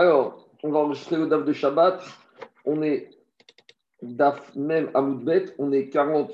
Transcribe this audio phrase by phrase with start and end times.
[0.00, 2.02] Alors, on va enregistrer le DAF de Shabbat.
[2.64, 3.10] On est
[4.00, 5.54] DAF même à Moudbet.
[5.58, 6.32] On est 40.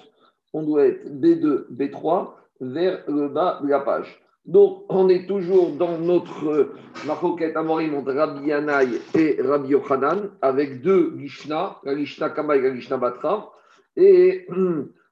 [0.53, 2.29] On doit être B2, B3
[2.61, 4.23] vers le bas de la page.
[4.45, 6.75] Donc, on est toujours dans notre
[7.09, 12.61] maroquette amorim entre Rabbi Yanaï et Rabbi Yochanan avec deux Lishna, la Lishna Kama et
[12.61, 13.51] la Lishna Batra.
[13.97, 14.47] Et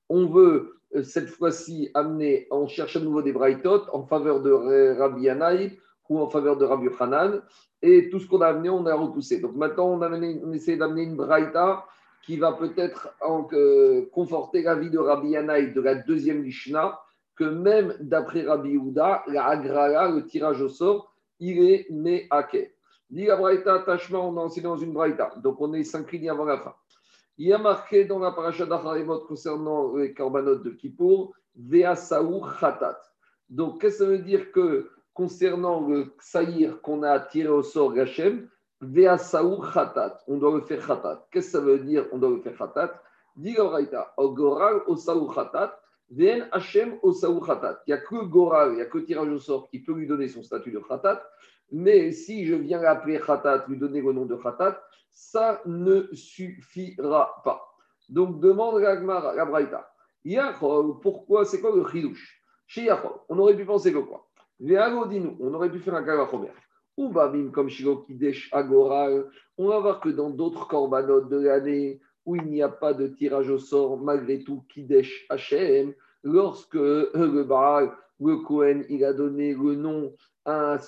[0.09, 4.53] on veut euh, cette fois-ci amener, on cherche à nouveau des Braithot en faveur de
[4.97, 5.77] Rabbi Yanaï
[6.09, 7.43] ou en faveur de Rabbi Yochanan.
[7.83, 9.41] Et tout ce qu'on a amené, on a repoussé.
[9.41, 11.85] Donc maintenant, on, essaie d'amener une Braïta
[12.25, 13.15] qui va peut-être
[13.53, 16.99] euh, conforter la vie de Rabbi Yanaï de la deuxième Lishna
[17.37, 22.73] que même d'après Rabbi Houda, la Agrala, le tirage au sort, il est Me'ake.
[23.11, 25.33] Dit la Braïta, attachement, on a enseigné dans une Braïta.
[25.43, 26.75] Donc on est cinq lignes avant la fin.
[27.37, 33.01] Il y a marqué dans la paracha d'Acharemot concernant les corbanotes de Kippour, Veasaou Khatat.
[33.49, 37.95] Donc qu'est-ce que ça veut dire que concernant le saïr qu'on a tiré au sort
[37.95, 38.49] Gachem,
[38.81, 41.27] Veasaou Khatat, on doit le faire Khatat.
[41.31, 43.01] Qu'est-ce que ça veut dire on doit le faire Khatat?
[43.37, 44.15] Dit Khatat.
[46.53, 47.83] Hashem Osaou Khatat.
[47.87, 50.07] Il n'y a que Goral, il n'y a que tirage au sort qui peut lui
[50.07, 51.23] donner son statut de Khatat.
[51.73, 57.41] Mais si je viens l'appeler Khatat, lui donner le nom de Khatat, ça ne suffira
[57.45, 57.75] pas.
[58.09, 59.91] Donc demande la, Braïta.
[61.01, 62.43] pourquoi, c'est quoi le chidouche?
[62.67, 64.27] Chez Yachol, on aurait pu penser que quoi?
[64.61, 66.51] On aurait pu faire un kavachomer.
[66.97, 72.01] Ou babim comme Shiro Kidesh Agoral, on va voir que dans d'autres corbanotes de l'année,
[72.25, 77.43] où il n'y a pas de tirage au sort, malgré tout, Kidesh Hashem, lorsque le
[77.43, 80.79] Baal le Kohen, il a donné le nom à,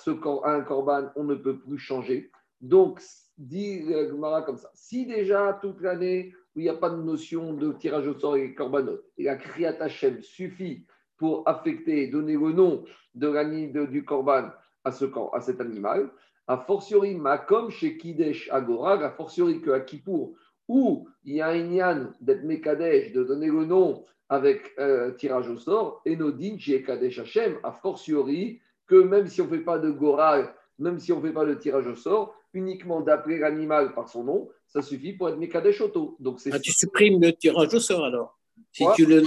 [0.43, 2.31] un korban, on ne peut plus changer.
[2.61, 3.01] Donc,
[3.37, 4.69] dit Gemara comme ça.
[4.73, 8.37] Si déjà toute l'année où il n'y a pas de notion de tirage au sort
[8.37, 10.85] et korbanot, et la Kriyat Hashem suffit
[11.17, 12.83] pour affecter, donner le nom
[13.15, 14.49] de l'année du korban
[14.83, 16.09] à, ce, à cet animal,
[16.47, 20.33] a fortiori, comme chez Kidesh Agora, a fortiori que à Kippour,
[20.67, 25.49] où il y a un yann d'être Mekadesh, de donner le nom avec euh, tirage
[25.49, 29.63] au sort, et Nodin chez Kadesh Hashem, a fortiori que même si on ne fait
[29.63, 33.39] pas de Goral, même si on ne fait pas de tirage au sort, uniquement d'appeler
[33.39, 36.15] l'animal par son nom, ça suffit pour être Mekadesh Auto.
[36.19, 38.37] Donc ah, tu supprimes le tirage au sort alors.
[38.71, 39.23] Si tu le...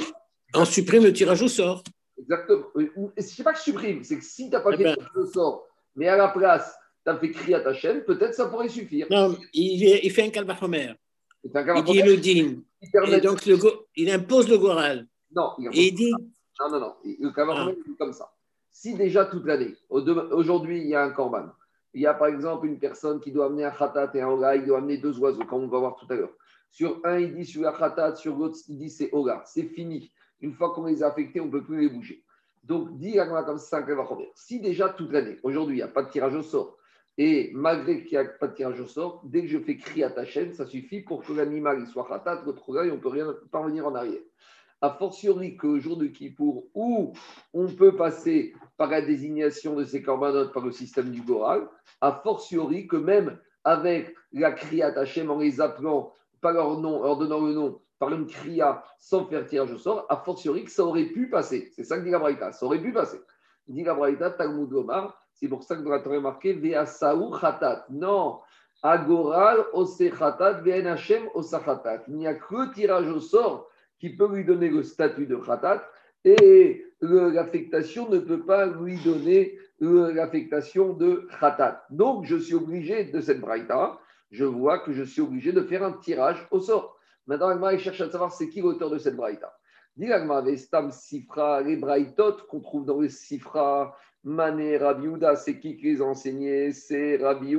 [0.55, 1.83] On supprime le tirage au sort.
[2.19, 2.66] Exactement.
[2.75, 4.88] Ce n'est pas que je supprime, c'est que si tu n'as pas eh fait le
[4.91, 4.97] ben.
[4.97, 5.66] tirage au sort,
[5.97, 6.75] mais à la place,
[7.05, 9.06] tu as fait crier à ta chaîne, peut-être ça pourrait suffire.
[9.11, 10.94] Non, il, il fait un calvachomer.
[11.44, 13.15] Il dit le.
[13.15, 13.56] Et donc, le
[13.97, 15.06] il impose le goral.
[15.34, 16.12] Non, il, dit.
[16.61, 16.94] Non, non, non.
[17.05, 17.91] Le calvachomer, ah.
[17.99, 18.31] comme ça.
[18.72, 21.50] Si déjà toute l'année, aujourd'hui, il y a un corban,
[21.93, 24.55] il y a par exemple une personne qui doit amener un khatat et un oga,
[24.56, 26.32] il doit amener deux oiseaux, comme on va voir tout à l'heure.
[26.71, 29.43] Sur un, il dit sur la khatat, sur l'autre, il dit c'est oga.
[29.44, 30.11] C'est fini.
[30.40, 32.24] Une fois qu'on les a affectés, on ne peut plus les bouger.
[32.64, 33.84] Donc, dit comme ça,
[34.34, 36.76] si déjà toute l'année, aujourd'hui, il n'y a pas de tirage au sort,
[37.16, 40.04] et malgré qu'il n'y a pas de tirage au sort, dès que je fais crier
[40.04, 43.08] à ta chaîne, ça suffit pour que l'animal soit khatat, votre et on ne peut
[43.08, 44.20] rien parvenir en arrière.
[44.82, 47.12] A fortiori qu'au jour de Kippour, où
[47.52, 51.68] on peut passer par la désignation de ces corbanotes par le système du Goral,
[52.00, 57.18] a fortiori que même avec la Kriyat Hashem en les appelant par leur nom, leur
[57.18, 60.83] donnant le nom, par une Kriya sans faire tirage au sort, a fortiori que ça
[60.84, 61.71] aurait pu passer.
[61.77, 63.21] C'est ça que dit la ça aurait pu passer.
[63.69, 64.71] Dit la Braïta, Talmud
[65.34, 67.87] c'est pour ça que dans la Torah marqué Vea Saou Khatat.
[67.91, 68.41] Non,
[68.83, 72.05] Agoral Ose Khatat, Veen Hashem Khatat.
[72.09, 73.69] Il n'y a que tirage au sort
[73.99, 75.87] qui peut lui donner le statut de Khatat
[76.25, 81.84] et l'affectation ne peut pas lui donner l'affectation de Khatat.
[81.91, 83.99] Donc, je suis obligé de cette braïta,
[84.31, 87.00] je vois que je suis obligé de faire un tirage au sort.
[87.30, 89.56] Maintenant, Agma cherche à savoir c'est qui l'auteur de cette braïta.
[89.96, 90.42] Dit Agma,
[90.91, 96.06] Sifra, les braïtot qu'on trouve dans les Sifra, Mané, Rabbi c'est qui qui les a
[96.06, 97.56] enseignés C'est Rabbi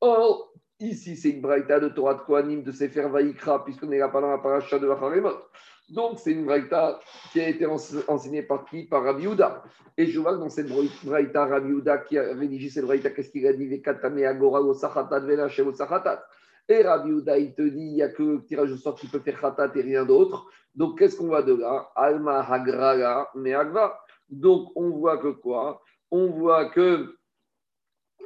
[0.00, 4.10] Or, ici, c'est une braïta de Torah de Kohanim de Sefer Vaikra, puisqu'on est là
[4.10, 5.40] pendant la paracha de Vacharemot.
[5.88, 7.00] Donc, c'est une braïta
[7.32, 8.84] qui a été enseignée par qui?
[8.84, 9.26] Par Rabbi
[9.96, 10.68] Et je vois que dans cette
[11.02, 13.66] braïta, Rabbi qui a rédigé cette braïta, qu'est-ce qu'il a dit?
[13.66, 16.24] Vekatame agora o sachatat venachem o sachatat.
[16.68, 19.18] Et Rabbi il te dit, il n'y a que le tirage au sort qui peut
[19.20, 20.46] faire khatat et rien d'autre.
[20.74, 21.90] Donc, qu'est-ce qu'on voit de là?
[21.94, 23.98] Alma hagraga meagva.
[24.30, 25.82] Donc, on voit que quoi?
[26.10, 27.16] On voit que,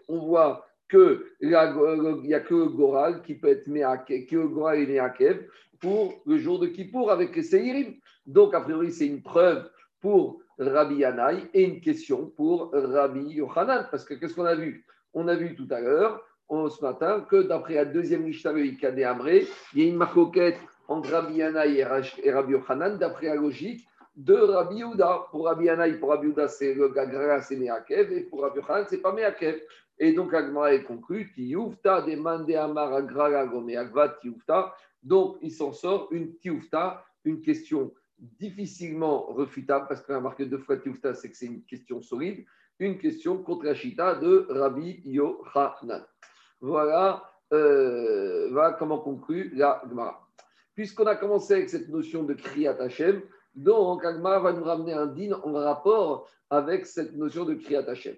[0.06, 4.49] on voit que il n'y a que le Goral qui peut être Meakev, que le
[4.49, 5.49] Goral est Meakev
[5.81, 7.94] pour le jour de Kippour avec les Seirim.
[8.25, 9.69] Donc, a priori, c'est une preuve
[10.00, 13.88] pour Rabbi Yanaï et une question pour Rabbi Yochanan.
[13.91, 14.87] Parce que qu'est-ce qu'on a vu?
[15.12, 19.46] On a vu tout à l'heure, ce matin, que d'après la deuxième Mishnah de Amré,
[19.74, 20.58] il y a une marcoquette
[20.88, 21.84] entre Rabbi Yanaï et
[22.32, 23.86] Rabbi Yochanan, d'après la logique
[24.16, 25.26] de Rabbi Yehuda.
[25.30, 28.86] Pour Rabbi Yanaï, pour Rabbi Yehuda, c'est le Gagra, c'est Meakev, et pour Rabbi Yochanan,
[28.88, 29.60] c'est pas Meakev.
[29.98, 31.28] Et donc, Agmara est conclu,
[33.76, 34.74] Agvat Tioufta.
[35.02, 40.58] Donc, il s'en sort une Tioufta, une question difficilement refutable, parce qu'on a marqué deux
[40.58, 42.44] fois Tioufta, c'est que c'est une question solide,
[42.78, 46.04] une question contre la Chita de Rabbi Yohanan.
[46.60, 47.22] Voilà,
[47.52, 50.28] euh, comment conclut la Gemara.
[50.75, 53.22] Puisqu'on a commencé avec cette notion de Kriyat Hashem,
[53.55, 58.16] donc Agmara va nous ramener un din en rapport avec cette notion de Kriyat Hashem.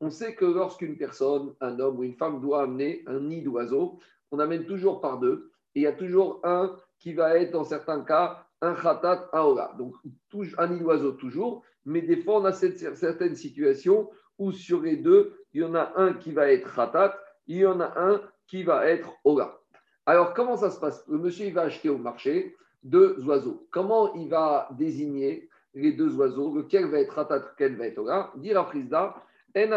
[0.00, 3.98] On sait que lorsqu'une personne, un homme ou une femme doit amener un nid d'oiseau,
[4.30, 7.64] on amène toujours par deux, et il y a toujours un qui va être, dans
[7.64, 9.74] certains cas, un khatat aora.
[9.78, 9.94] Donc,
[10.58, 15.34] un nid d'oiseau toujours, mais des fois, on a certaines situations où sur les deux,
[15.52, 18.62] il y en a un qui va être khatat, il y en a un qui
[18.62, 19.60] va être ora.
[20.06, 21.04] Alors, comment ça se passe?
[21.08, 23.66] Le monsieur, il va acheter au marché deux oiseaux.
[23.70, 26.54] Comment il va désigner les deux oiseaux?
[26.54, 29.14] Lequel va être khatat, lequel va être ora Dire à Frisda,
[29.56, 29.70] en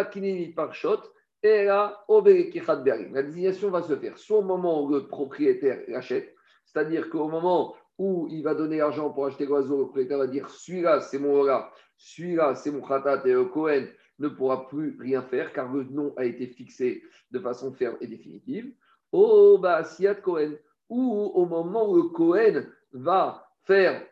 [3.13, 6.35] la désignation va se faire soit au moment où le propriétaire l'achète,
[6.65, 10.49] c'est-à-dire qu'au moment où il va donner l'argent pour acheter l'oiseau, le propriétaire va dire
[10.49, 13.85] celui-là, c'est mon ora, celui-là, c'est mon khatat, et le Cohen.
[14.19, 18.07] Ne pourra plus rien faire car le nom a été fixé de façon ferme et
[18.07, 18.73] définitive.
[19.11, 20.53] Oh, bah, Siat Cohen,
[20.89, 24.03] ou au moment où le Cohen va faire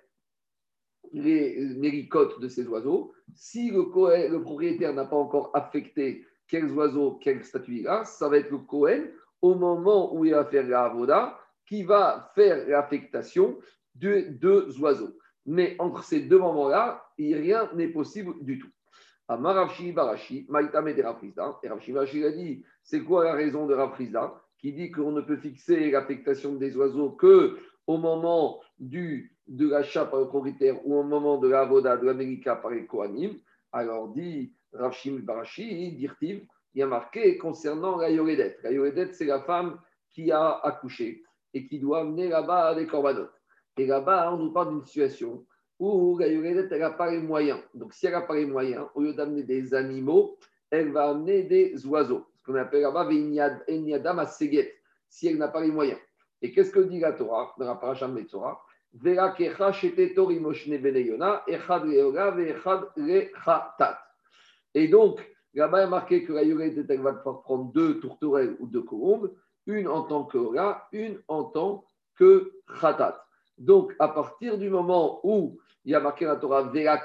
[1.11, 3.79] les méricotes de ces oiseaux, si le,
[4.29, 8.51] le propriétaire n'a pas encore affecté quels oiseaux, quel statut il a, ça va être
[8.51, 9.05] le Cohen
[9.41, 13.57] au moment où il va faire la avoda qui va faire l'affectation
[13.95, 15.17] de deux oiseaux.
[15.45, 18.69] Mais entre ces deux moments-là, rien n'est possible du tout.
[19.27, 21.59] Amaravshi Barashi, Maïtame de Rafrizda.
[21.63, 25.21] Et Ravshi Barashi a dit c'est quoi la raison de Rafrizda qui dit qu'on ne
[25.21, 27.57] peut fixer l'affectation des oiseaux que
[27.87, 32.05] au moment du, de l'achat par le propriétaire ou au moment de la voda de
[32.05, 33.37] l'América par les Kohanim?
[33.71, 38.57] Alors dit Ravshim Barashi, dirtiv, il y a marqué concernant la Yoredet.
[38.63, 39.79] La Yoredet, c'est la femme
[40.11, 41.23] qui a accouché
[41.55, 43.41] et qui doit amener là-bas des corbanotes.
[43.77, 45.43] Et là-bas, on nous parle d'une situation
[45.79, 47.59] où la Yoredet, elle n'a pas les moyens.
[47.73, 50.37] Donc, si elle n'a pas les moyens, au lieu d'amener des animaux,
[50.69, 52.25] elle va amener des oiseaux.
[52.37, 53.09] Ce qu'on appelle là-bas
[55.09, 55.99] si elle n'a pas les moyens.
[56.41, 58.61] Et qu'est-ce que dit la Torah dans la paracha de Torah
[58.97, 59.01] et
[64.87, 68.83] donc, là-bas, il est marqué que la Yoredet, elle va prendre deux tourterelles ou deux
[68.83, 69.35] colombes,
[69.67, 70.37] une en tant que
[70.91, 71.85] une en tant
[72.17, 73.25] que Khatat.
[73.57, 77.01] Donc, à partir du moment où il y a marqué la Torah Vera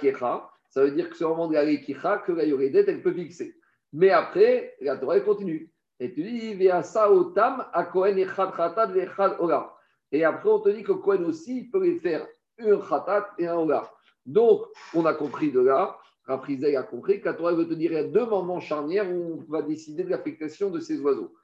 [0.68, 3.12] ça veut dire que c'est au moment de la Rekicha que la Yoredet, elle peut
[3.12, 3.56] fixer.
[3.92, 5.70] Mais après, la Torah, elle continue.
[5.98, 8.92] Et tu dis, Otam, a Kohen Echad Khatat,
[9.40, 9.74] Ola.
[10.12, 12.26] Et après, on te dit que Kohen aussi peut les faire
[12.60, 13.90] un Khatat et un Ola.
[14.24, 14.62] Donc,
[14.94, 15.98] on a compris de là,
[16.30, 19.10] Raprizé a compris que la Torah veut te dire il y a deux moments charnières
[19.10, 21.34] où on va décider de l'affectation de ces oiseaux.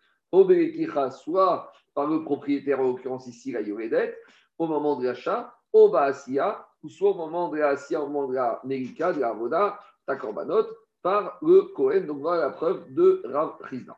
[1.11, 4.17] Soit par le propriétaire, en l'occurrence ici la Yoredet,
[4.59, 8.35] au moment de l'achat, au Baasia, ou soit au moment de la au moment de
[8.35, 10.67] la Merika, de la Voda, ta Korbanot,
[11.03, 12.07] par le Kohen.
[12.07, 13.97] Donc voilà la preuve de Rav Rizna.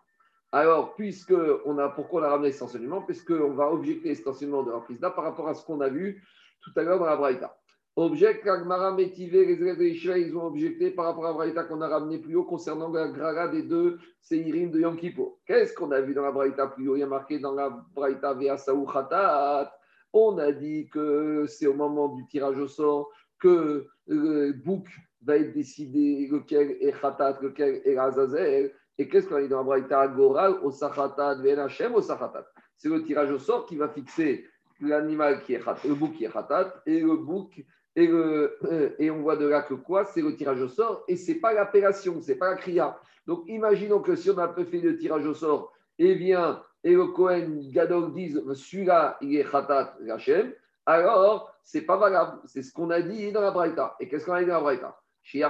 [0.52, 1.35] Alors, puisque
[1.67, 5.25] on a, pourquoi on a ramené cet Puisqu'on va objecter cet de Rav Rizna par
[5.25, 6.25] rapport à ce qu'on a vu
[6.62, 7.56] tout à l'heure dans la Braïta.
[8.00, 11.81] Object Agmara Métivé, les élèves de ils ont objecté par rapport à la Braïta qu'on
[11.81, 15.38] a ramené plus haut concernant la Graga des deux Seirim de Yom Kippur.
[15.45, 16.95] Qu'est-ce qu'on a vu dans la Braïta plus haut?
[16.95, 19.73] Il y a marqué dans la Braïta Vea Saou Khatat
[20.12, 24.87] on a dit que c'est au moment du tirage au sort que le bouc
[25.23, 28.73] va être décidé lequel est Khatat, lequel est Azazel.
[28.97, 30.07] Et qu'est-ce qu'on a dit dans la Braïta?
[30.07, 34.47] Goral au Sachatat, Venachem au C'est le tirage au sort qui va fixer
[34.81, 37.64] l'animal qui est Khatat, le bouc qui est Khatat et le bouc.
[37.99, 41.02] Et, le, euh, et on voit de là que quoi C'est le tirage au sort
[41.09, 42.97] et c'est pas l'appellation, c'est pas la kriya.
[43.26, 47.07] Donc imaginons que si on a fait le tirage au sort et vient et le
[47.09, 50.52] Kohen Gadol disent celui-là, il est Khatat Hachem,
[50.87, 52.38] alors c'est pas valable.
[52.45, 53.97] C'est ce qu'on a dit dans la Braïta.
[53.99, 54.97] Et qu'est-ce qu'on a dit dans la Braïta?
[55.23, 55.45] Chez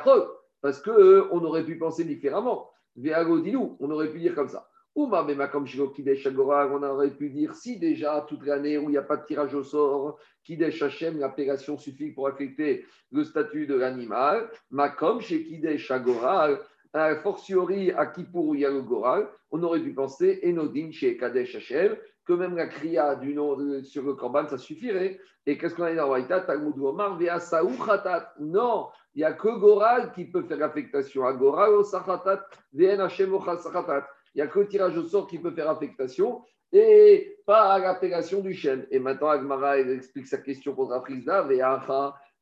[0.62, 2.70] parce qu'on euh, aurait pu penser différemment.
[2.96, 4.70] nous on aurait pu dire comme ça.
[5.06, 9.16] Même comme on aurait pu dire si déjà toute l'année où il n'y a pas
[9.16, 14.50] de tirage au sort, Kidesh Hachem, l'appellation suffit pour affecter le statut de l'animal.
[14.72, 16.58] Makom chez Kidesh Agoral,
[16.92, 20.90] a fortiori à Kippour où il y a le Goral, on aurait pu penser Enodin
[20.90, 25.20] chez Kadesh Hashem, que même la kriya du nom sur le Korban, ça suffirait.
[25.46, 28.34] Et qu'est-ce qu'on a dit dans Waïta Talmud Omar, Khatat.
[28.40, 31.24] Non, il n'y a que Goral qui peut faire affectation.
[31.24, 33.32] À Goral au Sachatat, Vn Hashem
[34.34, 36.42] Il n'y a que le tirage au sort qui peut faire affectation.
[36.72, 38.86] et pas à l'appellation du Shem.
[38.90, 41.48] Et maintenant, Agmara explique sa question contre Afrizda,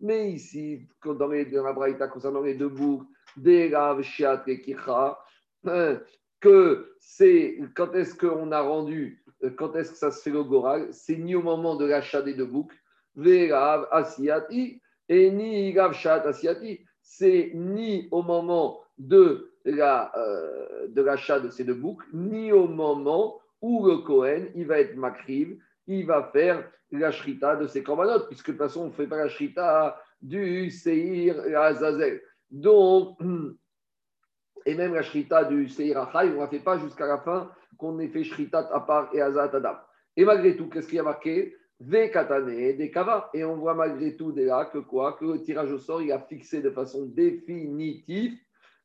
[0.00, 4.60] mais ici, dans, les, dans la Braïta concernant les deux boucs, des Rav, Shiat et
[4.60, 5.18] Kicha,
[5.64, 6.00] hein,
[6.40, 9.24] que c'est quand est-ce qu'on a rendu,
[9.56, 12.34] quand est-ce que ça se fait le Goral, c'est ni au moment de l'achat des
[12.34, 12.72] deux boucs,
[13.14, 21.40] Verav, Asiati, et ni Rav, Shiat, Asiati, c'est ni au moment de euh, de l'achat
[21.40, 26.06] de ces deux boucs, ni au moment où le Kohen, il va être makriv, il
[26.06, 29.16] va faire la shrita de ses corbanotes, puisque de toute façon, on ne fait pas
[29.16, 32.20] la shrita du Seir Azazel.
[32.50, 33.18] Donc,
[34.66, 37.50] et même la shrita du Seir Achai, on ne la fait pas jusqu'à la fin
[37.76, 39.76] qu'on ait fait shrita à part et Azat Adam.
[40.16, 41.56] Et malgré tout, qu'est-ce qu'il y a marqué?
[41.78, 43.28] Ve katane des kava.
[43.35, 45.14] Et on voit malgré tout dès là que quoi?
[45.14, 48.38] Que le tirage au sort, il a fixé de façon définitive,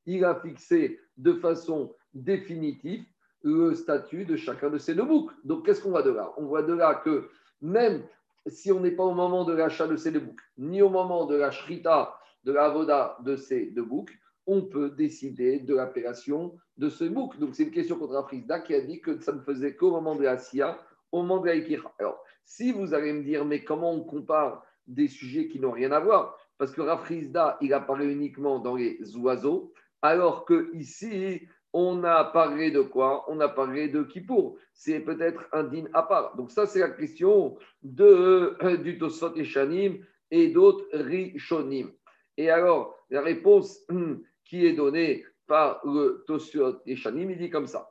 [0.06, 3.06] il a fixé de façon définitive
[3.44, 5.32] le statut de chacun de ces deux boucs.
[5.44, 6.32] Donc, qu'est-ce qu'on voit de là?
[6.38, 7.30] On voit de là que
[7.62, 8.04] même
[8.48, 11.26] si on n'est pas au moment de l'achat de ces deux boucs, ni au moment
[11.26, 14.12] de la shrita, de la voda de ces deux boucs,
[14.48, 17.38] on peut décider de l'appellation de ce bouc.
[17.40, 20.16] Donc, c'est une question contre Afrizda qui a dit que ça ne faisait qu'au moment
[20.16, 20.80] de la Sia,
[21.12, 21.94] au moment de la Ikira.
[22.00, 25.92] Alors, si vous allez me dire, mais comment on compare des sujets qui n'ont rien
[25.92, 26.38] à voir?
[26.58, 32.72] Parce que Rafrizda, il apparaît uniquement dans les oiseaux, alors que ici, on a parlé
[32.72, 33.26] de quoi?
[33.30, 34.58] On a parlé de Kippour.
[34.74, 36.36] C'est peut-être un din à part.
[36.36, 37.58] Donc ça, c'est la question
[38.00, 41.92] euh, du Tosfot et Shanim et d'autres Rishonim.
[42.38, 47.68] Et alors, la réponse hum, qui est donnée par le Tosfot et il dit comme
[47.68, 47.91] ça.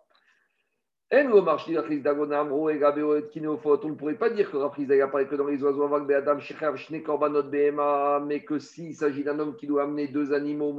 [1.13, 1.31] On ne
[3.95, 6.37] pourrait pas dire que Rafrizda a parlé que dans les oiseaux avec Adam,
[8.25, 10.73] mais que s'il s'agit d'un homme qui doit amener deux animaux,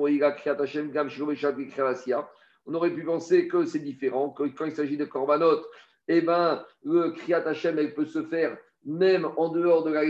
[2.66, 5.66] on aurait pu penser que c'est différent, que quand il s'agit de korbanot,
[6.08, 10.04] eh ben, le kriyat Hashem, peut se faire même en dehors de la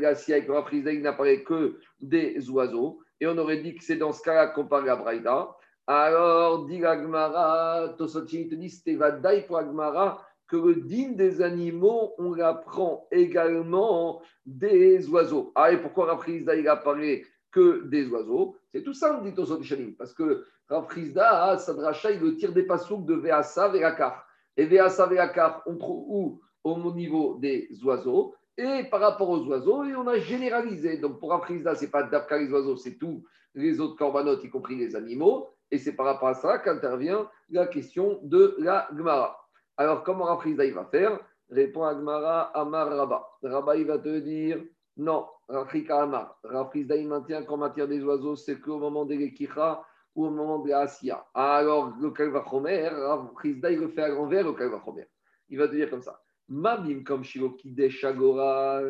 [0.00, 2.98] la Sia, et que il n'apparaît que des oiseaux.
[3.20, 5.56] Et on aurait dit que c'est dans ce cas-là qu'on parle à Braïda.
[5.90, 12.12] Alors, dit l'Agmara, Tosotin te dit, c'était Vadaï pour Agmara, que le digne des animaux,
[12.18, 15.50] on l'apprend également des oiseaux.
[15.54, 18.56] Ah, et pourquoi Rafrizda, il apparaît que des oiseaux?
[18.70, 23.06] C'est tout on dit Tosotin parce que Rav Frisda, Sadracha, il le tire des pasouks
[23.06, 24.26] de Veasa Veakar.
[24.58, 26.40] Et Veasa Veakar, on trouve où?
[26.64, 28.34] Au niveau des oiseaux.
[28.58, 30.98] Et par rapport aux oiseaux, et on a généralisé.
[30.98, 34.44] Donc pour Rav Frisda, ce n'est pas d'Afka les oiseaux, c'est tous les autres corbanotes,
[34.44, 35.48] y compris les animaux.
[35.70, 39.38] Et c'est par rapport à ça qu'intervient la question de la Gemara.
[39.76, 41.18] Alors comment Rav Frisda, il va faire?
[41.50, 43.26] Répond à Gemara Amar Rabba.
[43.42, 44.62] Rabba, il va te dire
[44.96, 46.38] non, Rafrika Amar.
[46.42, 49.84] Rav Frisda, il maintient qu'en matière des oiseaux, c'est qu'au moment des Lekicha,
[50.18, 50.88] ou au moment de la
[51.34, 55.06] Alors, le Kalvachomer, Rav Chizda, il le fait à l'envers, le Kalvachomer.
[55.48, 56.20] Il va te dire comme ça.
[56.48, 58.80] Mabim comme Shiloki Deshagora,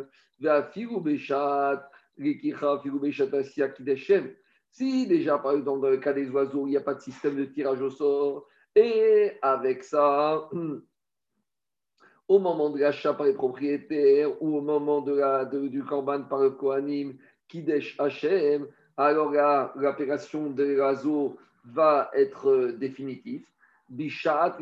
[0.40, 4.34] Vafiru Beshat, Rikicha, Firu Beshat Asia Kideshem.
[4.70, 7.36] Si déjà, par exemple, dans le cas des oiseaux, il n'y a pas de système
[7.36, 10.48] de tirage au sort, et avec ça,
[12.28, 16.40] au moment de l'achat par les propriétaires ou au moment de la, du Korban par
[16.40, 17.16] le Kohanim,
[17.48, 23.46] Kidesh Hashem, alors l'appellation de l'oiseau va être euh, définitive.
[23.88, 24.58] Bishat,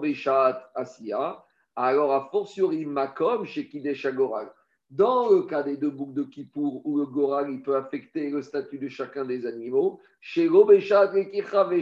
[0.00, 1.44] Bishat, Asiya.
[1.74, 4.50] Alors, a fortiori, Makom, chez Kidesh Agoral.
[4.90, 8.40] Dans le cas des deux boucles de Kippour, où le Goral il peut affecter le
[8.40, 11.12] statut de chacun des animaux, chez Robeshat,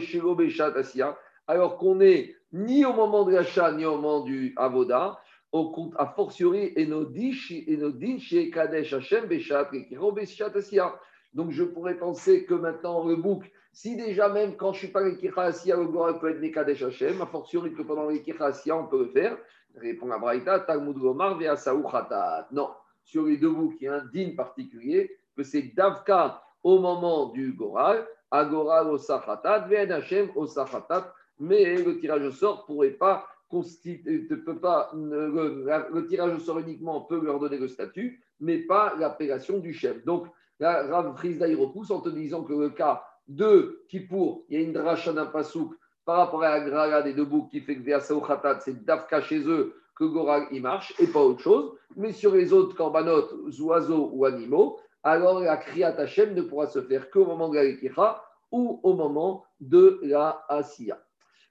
[0.01, 4.55] chez Robeshat, Asiya, alors qu'on n'est ni au moment de l'achat, ni au moment du
[4.57, 5.21] Avoda,
[5.53, 9.71] au compte a fortiori, et nos din chez Kadesh Hashem, Beshat,
[10.15, 10.99] Beshat, Asiya.
[11.33, 14.89] Donc, je pourrais penser que maintenant, le bouc, si déjà même quand je ne suis
[14.89, 18.77] pas avec Asiya, le Gora peut être Nekadesh Hashem, a fortiori que pendant les Asiya,
[18.77, 19.39] on peut le faire.
[19.77, 22.49] Répond à Braïta, Talmud Gomar, Veasaou Khatat.
[22.51, 22.71] Non,
[23.07, 27.53] sur les deux il y a un din particulier, que c'est Davka au moment du
[27.53, 32.91] Goral, Agoral au Sachatat, Ven Hashem au Sachatat, mais le tirage au sort ne pourrait
[32.91, 38.59] pas constituer, peut pas, le, tirage au sort uniquement peut leur donner le statut, mais
[38.59, 40.05] pas l'appellation du chef.
[40.05, 40.27] Donc,
[40.59, 44.63] Là, Rav Frisda, il repousse en te disant que le cas de Kippour, il y
[44.63, 47.77] a une dracha d'un pasouk par rapport à la graga des deux boucs qui fait
[47.77, 51.73] que Khatat, c'est d'Afka chez eux que Goral il marche et pas autre chose.
[51.97, 56.83] Mais sur les autres corbanotes, oiseaux ou animaux, alors la Kriyat Hashem ne pourra se
[56.83, 58.23] faire qu'au moment de la
[58.53, 61.03] ou au moment de la Asiya.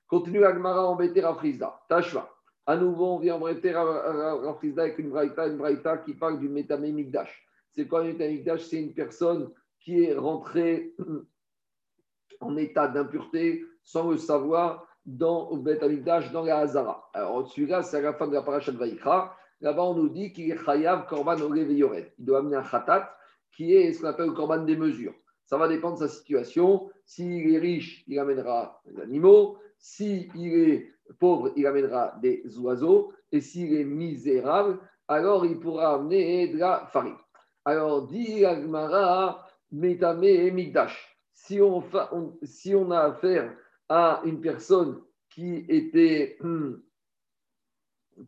[0.07, 1.81] Continue Agmara embêter Rav Frisda.
[1.89, 2.29] Tashva.
[2.67, 6.47] À nouveau, on vient embêter Rav Frisda avec une braïta, une braïta qui parle du
[6.47, 7.45] Métamé Migdash.
[7.71, 8.13] C'est quoi un
[8.57, 10.93] C'est une personne qui est rentrée
[12.39, 17.09] en état d'impureté sans le savoir dans Bet Amikdash, dans la Hazara.
[17.13, 19.35] Alors celui-là, c'est à la fin de la paracha de Vaïkra.
[19.61, 22.11] Là-bas, on nous dit qu'il est Chayav Korban Yored.
[22.19, 23.15] Il doit amener un Khatat,
[23.55, 25.13] qui est ce qu'on appelle le Korban des mesures.
[25.45, 26.89] Ça va dépendre de sa situation.
[27.05, 29.57] S'il est riche, il amènera des animaux.
[29.77, 33.13] S'il est pauvre, il amènera des oiseaux.
[33.31, 37.17] Et s'il est misérable, alors il pourra amener de la farine.
[37.63, 41.17] Alors, dit Agmara, Metame et Migdash.
[41.33, 41.83] Si on,
[42.43, 43.53] si on a affaire
[43.89, 46.81] à une personne qui était hum,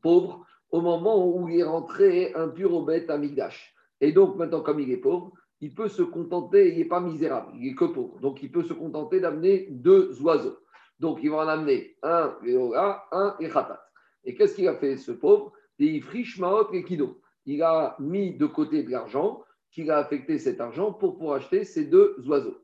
[0.02, 3.74] pauvre au moment où il est rentré impur au bête à Migdash.
[4.02, 7.54] Et donc, maintenant, comme il est pauvre, il peut se contenter, il n'est pas misérable,
[7.56, 8.20] il est que pauvre.
[8.20, 10.58] Donc, il peut se contenter d'amener deux oiseaux.
[11.00, 13.82] Donc, il va en amener un Veora, un Echatat.
[14.24, 15.54] Et qu'est-ce qu'il a fait, ce pauvre?
[15.80, 16.04] Des
[16.40, 17.22] Maot et Kido.
[17.46, 21.64] Il a mis de côté de l'argent, qu'il a affecté cet argent pour pouvoir acheter
[21.64, 22.58] ces deux oiseaux.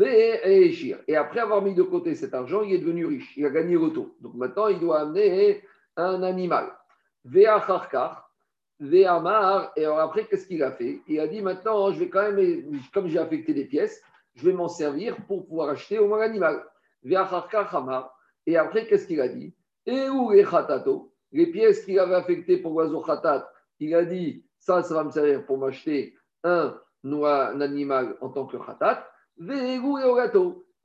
[0.00, 3.36] Et après avoir mis de côté cet argent, il est devenu riche.
[3.36, 4.16] Il a gagné l'auto.
[4.20, 5.62] Donc maintenant, il doit amener
[5.96, 6.72] un animal.
[7.32, 7.88] Et après,
[10.26, 11.00] qu'est-ce qu'il a fait?
[11.06, 14.02] Il a dit maintenant, je vais quand même, comme j'ai affecté des pièces,
[14.34, 16.64] je vais m'en servir pour pouvoir acheter au moins l'animal.
[18.46, 19.54] Et après, qu'est-ce qu'il a dit?
[19.86, 23.48] Et où les khatato Les pièces qu'il avait affectées pour l'oiseau khatat,
[23.78, 26.74] il a dit ça, ça va me servir pour m'acheter un,
[27.04, 29.06] un animal en tant que khatat.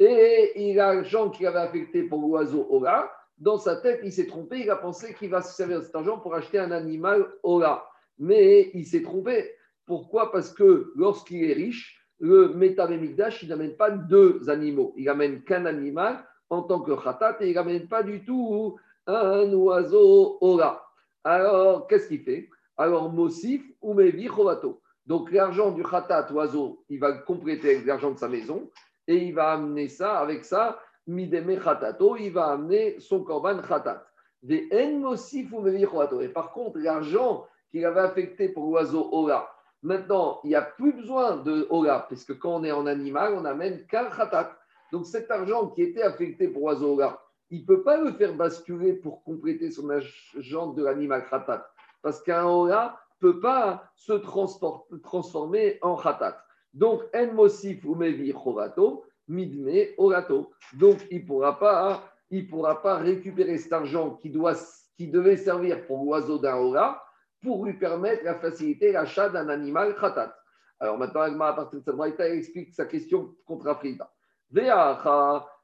[0.02, 3.12] Et il a l'argent qu'il avait affecté pour l'oiseau Ola.
[3.38, 4.60] Dans sa tête, il s'est trompé.
[4.60, 7.86] Il a pensé qu'il va se servir de cet argent pour acheter un animal Ola.
[8.18, 9.52] Mais il s'est trompé.
[9.86, 10.32] Pourquoi?
[10.32, 14.94] Parce que lorsqu'il est riche, le Métamemikdash, il n'amène pas deux animaux.
[14.98, 18.78] Il n'amène qu'un animal en tant que khatat et il n'amène pas du tout
[19.08, 20.84] un oiseau Ola.
[21.24, 22.50] Alors, qu'est-ce qu'il fait?
[22.78, 24.82] Alors, Mosif ou Mevi Chovato.
[25.10, 28.70] Donc l'argent du khatat, oiseau, il va compléter avec l'argent de sa maison
[29.08, 34.06] et il va amener ça, avec ça, mideme khatato, il va amener son korban khatat.
[34.44, 39.50] Des Et par contre, l'argent qu'il avait affecté pour l'oiseau Ola,
[39.82, 43.42] maintenant, il n'y a plus besoin de Ola, puisque quand on est en animal, on
[43.42, 44.56] n'amène qu'un khatat.
[44.92, 48.36] Donc cet argent qui était affecté pour l'oiseau Ola, il ne peut pas le faire
[48.36, 51.68] basculer pour compléter son argent de l'animal khatat.
[52.04, 56.38] Parce qu'un Ola, peut pas se transformer en khatat.
[56.74, 60.52] Donc, en mosif ou mevi chovato, midme orato.
[60.74, 64.56] Donc, il ne pourra, pas, il pourra pas récupérer cet argent qui, doit,
[64.98, 67.04] qui devait servir pour l'oiseau d'un ora
[67.42, 70.36] pour lui permettre la faciliter l'achat d'un animal khatat.
[70.80, 74.12] Alors maintenant, à partir de cette braïta, explique sa question contre Afrida.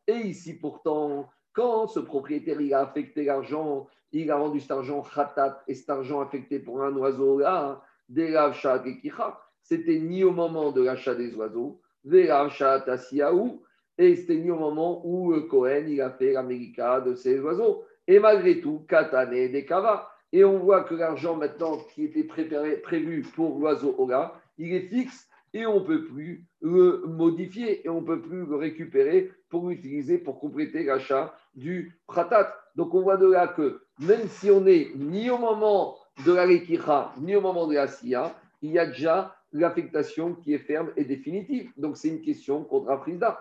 [0.08, 3.88] Et ici, pourtant, quand ce propriétaire il a affecté l'argent
[4.22, 8.34] il a rendu cet argent khatat et cet argent affecté pour un oiseau là, des
[8.34, 9.40] et kicha.
[9.62, 12.30] C'était ni au moment de l'achat des oiseaux, des
[13.98, 17.84] et c'était ni au moment où le Cohen il a fait l'América de ces oiseaux.
[18.08, 20.10] Et malgré tout, katane des kava.
[20.32, 24.88] Et on voit que l'argent maintenant qui était préparé, prévu pour l'oiseau Ola, il est
[24.88, 29.32] fixe et on ne peut plus le modifier et on ne peut plus le récupérer
[29.50, 32.54] pour l'utiliser pour compléter l'achat du pratat.
[32.76, 36.46] Donc on voit de là que même si on n'est ni au moment de la
[36.46, 40.92] Rekicha, ni au moment de la Sia, il y a déjà l'affectation qui est ferme
[40.96, 41.72] et définitive.
[41.78, 43.40] Donc c'est une question contre Afrizda.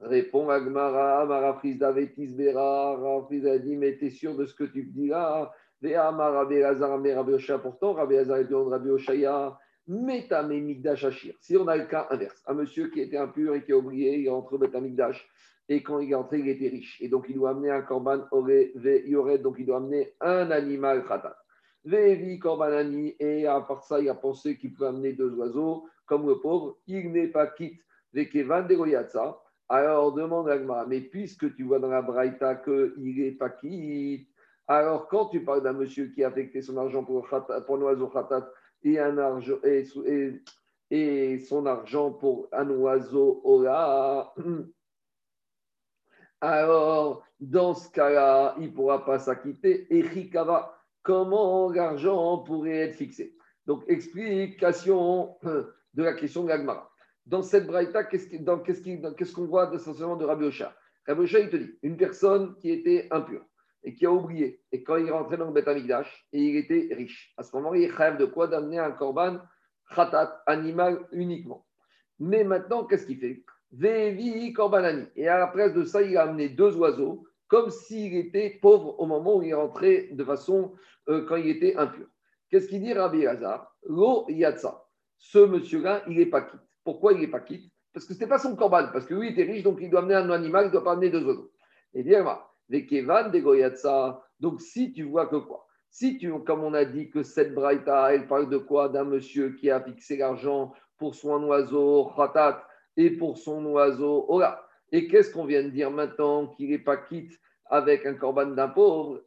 [0.00, 5.52] Répond Agmara, Marafrizda Vetisbera, Rafrizda dit, mais t'es sûr de ce que tu dis là?
[5.80, 7.14] Pourtant, Rabbi Hazar et
[8.70, 9.58] Rabbi Oshaya,
[11.40, 14.16] si on a le cas inverse, un monsieur qui était impur et qui a oublié,
[14.18, 15.28] il est rentré au Betamikdash,
[15.72, 17.00] et quand il est entré, il était riche.
[17.00, 21.36] Et donc, il doit amener un korban yored, donc il doit amener un animal khatat.
[21.84, 26.26] Vevi korbanani, et à part ça, il a pensé qu'il peut amener deux oiseaux, comme
[26.26, 27.80] le pauvre, il n'est pas quitte,
[28.12, 29.40] vekevan degoyatsa.
[29.68, 34.28] Alors, demande à mais puisque tu vois dans la braïta qu'il n'est pas quitte,
[34.68, 37.26] alors quand tu parles d'un monsieur qui a affecté son argent pour,
[37.66, 38.46] pour l'oiseau khatat,
[38.84, 39.84] et, un argent, et,
[40.90, 44.34] et, son argent pour un oiseau Ola,
[46.42, 49.86] alors dans ce cas-là, il ne pourra pas s'acquitter.
[49.90, 53.36] Et Rikava, comment l'argent pourrait être fixé?
[53.66, 56.90] Donc, explication de la question de l'Agmara.
[57.26, 60.74] Dans cette braïta, qu'est-ce qu'on voit essentiellement de Rabbi Ocha
[61.06, 63.44] Rabbi Ocha, il te dit, une personne qui était impure
[63.84, 64.60] et qui a oublié.
[64.70, 67.32] Et quand il rentré dans le Beth et il était riche.
[67.36, 68.46] À ce moment, il rêve de quoi?
[68.46, 69.40] D'amener un korban
[69.94, 71.66] khatat, animal uniquement.
[72.18, 73.44] Mais maintenant, qu'est-ce qu'il fait?
[73.80, 78.98] Et à la place de ça, il a amené deux oiseaux, comme s'il était pauvre
[79.00, 80.72] au moment où il rentré de façon,
[81.08, 82.06] euh, quand il était impur.
[82.50, 83.74] Qu'est-ce qu'il dit Rabbi Hazar?
[83.84, 84.84] Lo yatsa.
[85.16, 86.60] Ce monsieur-là, il n'est pas quitte.
[86.84, 87.70] Pourquoi il n'est pas quitte?
[87.92, 89.90] Parce que ce n'était pas son korban, parce que lui, il était riche, donc il
[89.90, 91.50] doit amener un animal, il ne doit pas amener deux oiseaux.
[91.94, 92.24] Et bien,
[92.68, 94.22] Vekevan de Goyatsa.
[94.40, 95.66] Donc, si tu vois que quoi?
[95.90, 98.88] Si tu, comme on a dit que cette braïta, elle parle de quoi?
[98.88, 104.66] D'un monsieur qui a fixé l'argent pour son oiseau khatat et pour son oiseau ola.
[104.90, 108.68] Et qu'est-ce qu'on vient de dire maintenant qu'il n'est pas quitte avec un corban d'un
[108.68, 109.22] pauvre?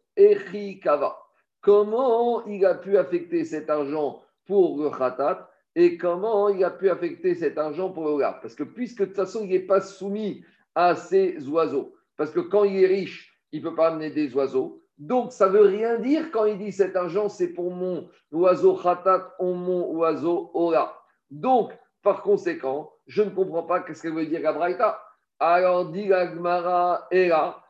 [0.81, 1.17] Kava.
[1.61, 6.89] Comment il a pu affecter cet argent pour le khatat et comment il a pu
[6.89, 10.43] affecter cet argent pour le Parce que puisque de toute façon, il n'est pas soumis
[10.73, 11.95] à ces oiseaux.
[12.15, 14.81] Parce que quand il est riche, il ne peut pas amener des oiseaux.
[14.97, 18.75] Donc, ça ne veut rien dire quand il dit cet argent, c'est pour mon oiseau
[18.75, 20.97] khatat ou mon oiseau ora.
[21.29, 21.73] Donc,
[22.05, 25.01] par conséquent, je ne comprends pas ce qu'elle veut dire la
[25.39, 27.65] Alors, dit la Gmara, Era,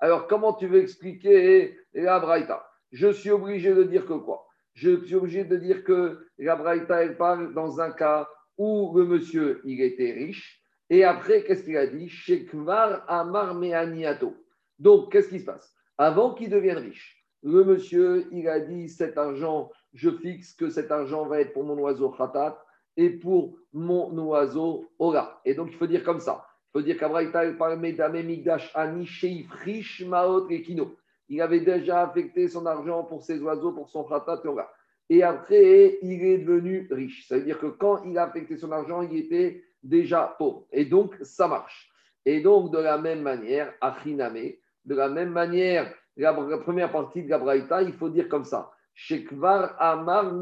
[0.00, 2.68] Alors, comment tu veux expliquer la Braïta?
[2.90, 4.44] Je suis obligé de dire que quoi?
[4.74, 9.04] Je suis obligé de dire que la Braïta, elle parle dans un cas où le
[9.04, 10.60] monsieur, il était riche.
[10.90, 12.08] Et après, qu'est-ce qu'il a dit?
[12.08, 14.34] Shekvar Amar Meaniato.
[14.80, 15.72] Donc, qu'est-ce qui se passe?
[15.96, 20.90] Avant qu'il devienne riche, le monsieur, il a dit cet argent je fixe que cet
[20.90, 22.62] argent va être pour mon oiseau khatat
[22.96, 25.40] et pour mon oiseau ora.
[25.44, 26.44] Et donc, il faut dire comme ça.
[26.68, 27.44] Il faut dire qu'Abraïta
[31.28, 34.70] Il avait déjà affecté son argent pour ses oiseaux, pour son khatat et ora.
[35.10, 37.26] Et après, il est devenu riche.
[37.28, 40.66] Ça veut dire que quand il a affecté son argent, il était déjà pauvre.
[40.72, 41.90] Et donc, ça marche.
[42.24, 44.52] Et donc, de la même manière, Achiname,
[44.84, 48.70] de la même manière, la, première partie de Gabraïta, il faut dire comme ça.
[48.98, 50.34] Shekvar Amar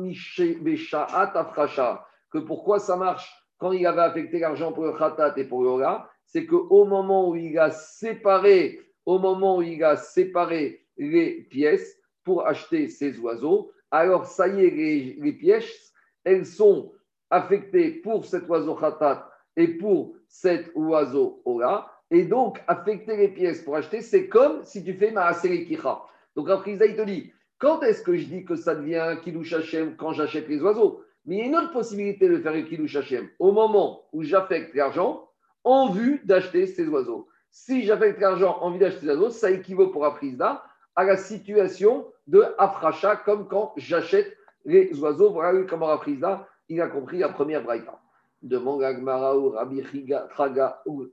[1.35, 2.07] Afrasha.
[2.31, 5.85] Que pourquoi ça marche quand il avait affecté l'argent pour le Khatat et pour le
[6.25, 12.01] c'est qu'au moment où il a séparé, au moment où il a séparé les pièces
[12.25, 15.93] pour acheter ses oiseaux, alors ça y est, les, pièces,
[16.25, 16.95] elles sont
[17.29, 21.93] affectées pour cet oiseau Khatat et pour cet oiseau Ora.
[22.11, 26.01] Et donc, affecter les pièces pour acheter, c'est comme si tu fais ma Kicha.
[26.35, 29.97] Donc, après, il te dit quand est-ce que je dis que ça devient Kiddush Hashem
[29.97, 31.03] quand j'achète les oiseaux?
[31.25, 34.23] Mais il y a une autre possibilité de faire le Kiddush Hashem au moment où
[34.23, 35.29] j'affecte l'argent
[35.65, 37.29] en vue d'acheter ces oiseaux.
[37.51, 40.63] Si j'affecte l'argent en vue d'acheter ces oiseaux, ça équivaut pour Aprisda
[40.95, 45.31] à la situation de Afracha, comme quand j'achète les oiseaux.
[45.31, 48.01] Voilà comment Aprisda, il a compris la première braïta.
[48.43, 49.83] Demande Agmara ou Rabbi
[50.31, 51.07] Traga ou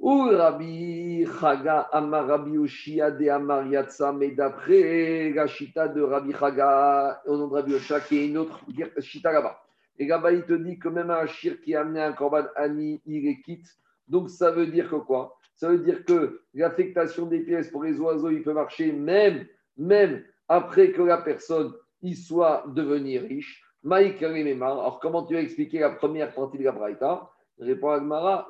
[0.00, 7.22] Rabbi Chaga Amar Rabbi Ushia de Amar Yatsa, mais d'après la chita de Rabbi Chaga,
[7.26, 8.60] au nom de Rabbi Ushia, qui est une autre
[9.00, 9.60] chita là-bas.
[9.98, 13.00] Et là-bas, il te dit que même un shir qui a amené un korban ani,
[13.06, 13.66] il est quitte.
[14.08, 15.36] Donc ça veut dire que quoi?
[15.54, 20.22] Ça veut dire que l'affectation des pièces pour les oiseaux, il peut marcher même, même
[20.48, 23.62] après que la personne y soit devenue riche.
[23.82, 27.30] Maïk Alors comment tu as expliqué la première partie de la Braïta?
[27.58, 28.48] Répond Agmara,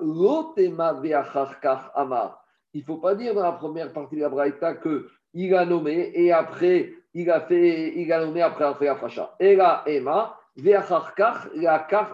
[1.94, 2.44] amar.
[2.72, 5.64] Il ne faut pas dire dans la première partie de la Braïta que il a
[5.64, 9.34] nommé et après il a fait, il a nommé après après Afracha.
[10.56, 11.48] Ve'acharkach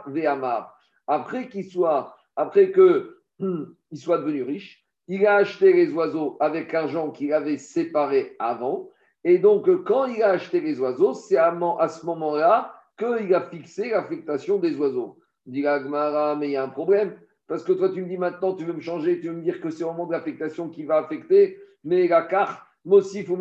[0.06, 0.76] ve'amar.
[1.06, 6.72] Après qu'il soit, après que il soit devenu riche, il a acheté les oiseaux avec
[6.72, 8.88] l'argent qu'il avait séparé avant.
[9.24, 13.90] Et donc, quand il a acheté les oiseaux, c'est à ce moment-là qu'il a fixé
[13.90, 15.18] l'affectation des oiseaux.
[15.46, 15.64] Dit
[16.38, 17.16] mais il y a un problème.
[17.48, 19.60] Parce que toi, tu me dis maintenant, tu veux me changer, tu veux me dire
[19.60, 23.38] que c'est au moment de l'affectation qui va affecter, mais la carte, Mosif ou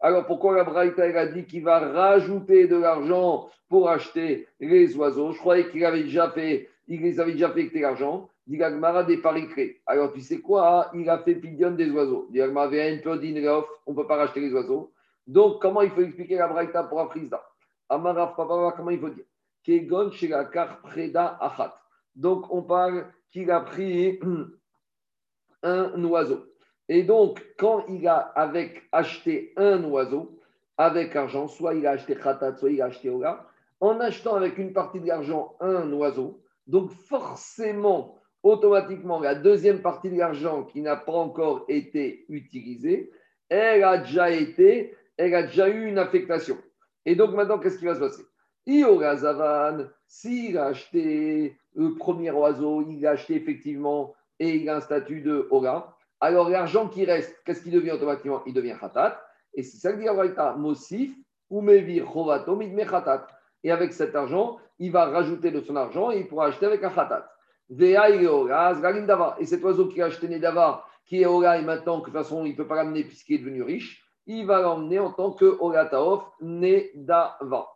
[0.00, 5.32] Alors pourquoi la Braïta a dit qu'il va rajouter de l'argent pour acheter les oiseaux?
[5.32, 8.28] Je croyais qu'il avait déjà fait, il les avait déjà affecté l'argent.
[8.46, 9.48] Dit Gmara des paris
[9.86, 12.26] Alors tu sais quoi Il a fait pidion des oiseaux.
[12.30, 13.10] Dit Gmara, un peu
[13.86, 14.92] on ne peut pas racheter les oiseaux.
[15.26, 17.40] Donc comment il faut expliquer la Braïta pour Afrizda?
[17.88, 19.24] Amaraf Papa, comment il faut dire?
[19.70, 20.10] Kegon
[20.82, 21.76] Preda Achat.
[22.16, 24.18] Donc, on parle qu'il a pris
[25.62, 26.46] un oiseau.
[26.88, 30.40] Et donc, quand il a avec acheté un oiseau,
[30.76, 33.46] avec argent, soit il a acheté khatat, soit il a acheté oga,
[33.78, 40.10] en achetant avec une partie de l'argent un oiseau, donc forcément, automatiquement, la deuxième partie
[40.10, 43.12] de l'argent qui n'a pas encore été utilisée,
[43.48, 46.58] elle a déjà été, elle a déjà eu une affectation.
[47.06, 48.22] Et donc maintenant, qu'est-ce qui va se passer?
[48.66, 54.80] Iogazavan, s'il a acheté le premier oiseau, il a acheté effectivement et il a un
[54.80, 58.42] statut de Ora, alors l'argent qui reste, qu'est-ce qui devient automatiquement?
[58.46, 59.20] Il devient Khatat.
[59.54, 61.12] Et c'est ça que dit Abraïta, Mosif,
[61.48, 63.26] ou Mevir Chovato, Khatat.
[63.64, 66.84] Et avec cet argent, il va rajouter de son argent et il pourra acheter avec
[66.84, 67.30] un Khatat.
[67.78, 72.44] Et cet oiseau qui a acheté Nedava, qui est Ora et maintenant, de toute façon,
[72.44, 75.56] il ne peut pas l'amener puisqu'il est devenu riche, il va l'emmener en tant que
[75.60, 77.66] Orataof Nedava.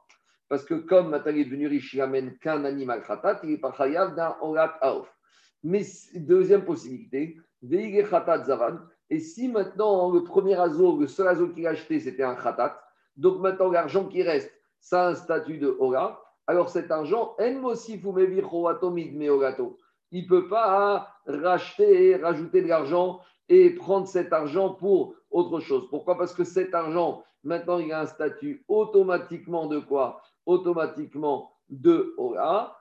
[0.48, 3.58] Parce que comme maintenant il est devenu riche, il n'amène qu'un animal khatat, il n'est
[3.58, 5.12] pas chayav d'un orat aof.
[5.62, 5.82] Mais
[6.14, 7.38] deuxième possibilité,
[9.10, 12.78] Et si maintenant le premier azo, le seul azo qu'il a acheté, c'était un khatat,
[13.16, 17.54] donc maintenant l'argent qui reste, ça a un statut de ora, alors cet argent, il
[20.12, 25.88] ne peut pas racheter, rajouter de l'argent et prendre cet argent pour autre chose.
[25.88, 26.18] Pourquoi?
[26.18, 30.20] Parce que cet argent, maintenant, il a un statut automatiquement de quoi?
[30.46, 32.78] Automatiquement de Ora,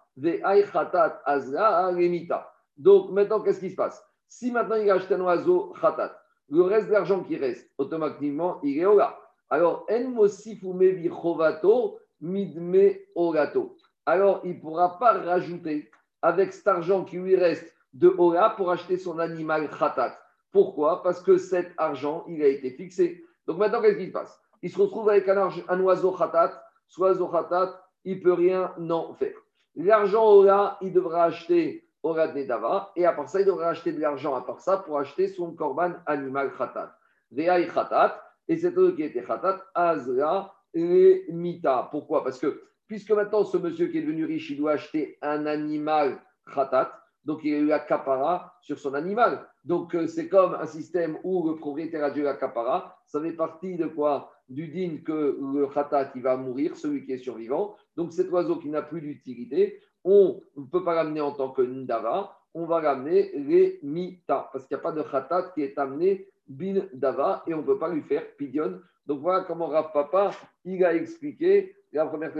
[2.77, 4.03] Donc maintenant, qu'est-ce qui se passe?
[4.27, 8.59] Si maintenant il a acheté un oiseau Khatat, le reste de l'argent qui reste, automatiquement,
[8.63, 9.17] il est Ora.
[9.49, 13.75] Alors, En Mosifumevi Chovato, Midme Orato.
[14.05, 15.89] Alors, il ne pourra pas rajouter
[16.21, 20.17] avec cet argent qui lui reste de Ora pour acheter son animal Khatat.
[20.53, 21.01] Pourquoi?
[21.01, 23.25] Parce que cet argent, il a été fixé.
[23.47, 24.39] Donc maintenant, qu'est-ce qui se passe?
[24.61, 26.62] Il se retrouve avec un, un oiseau khatat.
[26.87, 29.35] Ce oiseau khatat, il ne peut rien en faire.
[29.75, 32.91] L'argent aura, il devra acheter de Nedava.
[32.95, 35.53] Et à part ça, il devra acheter de l'argent à part ça pour acheter son
[35.53, 36.95] korban animal khatat.
[37.31, 38.21] Ve'ai khatat.
[38.47, 41.87] Et cet autre qui était khatat, Azra et Mita.
[41.91, 42.23] Pourquoi?
[42.23, 46.21] Parce que puisque maintenant, ce monsieur qui est devenu riche, il doit acheter un animal
[46.53, 46.91] khatat.
[47.25, 49.47] Donc, il a eu capara sur son animal.
[49.63, 52.97] Donc, euh, c'est comme un système où le propriétaire a dû capara.
[53.05, 54.31] Ça fait partie de quoi?
[54.49, 57.75] Du din que le khatat qui va mourir, celui qui est survivant.
[57.95, 61.61] Donc, cet oiseau qui n'a plus d'utilité, on ne peut pas l'amener en tant que
[61.61, 65.77] ndava, on va l'amener les mita, parce qu'il n'y a pas de khatat qui est
[65.77, 68.81] amené bin dava et on ne peut pas lui faire pidion.
[69.05, 70.31] Donc, voilà comment Rav Papa,
[70.65, 72.31] il a expliqué la première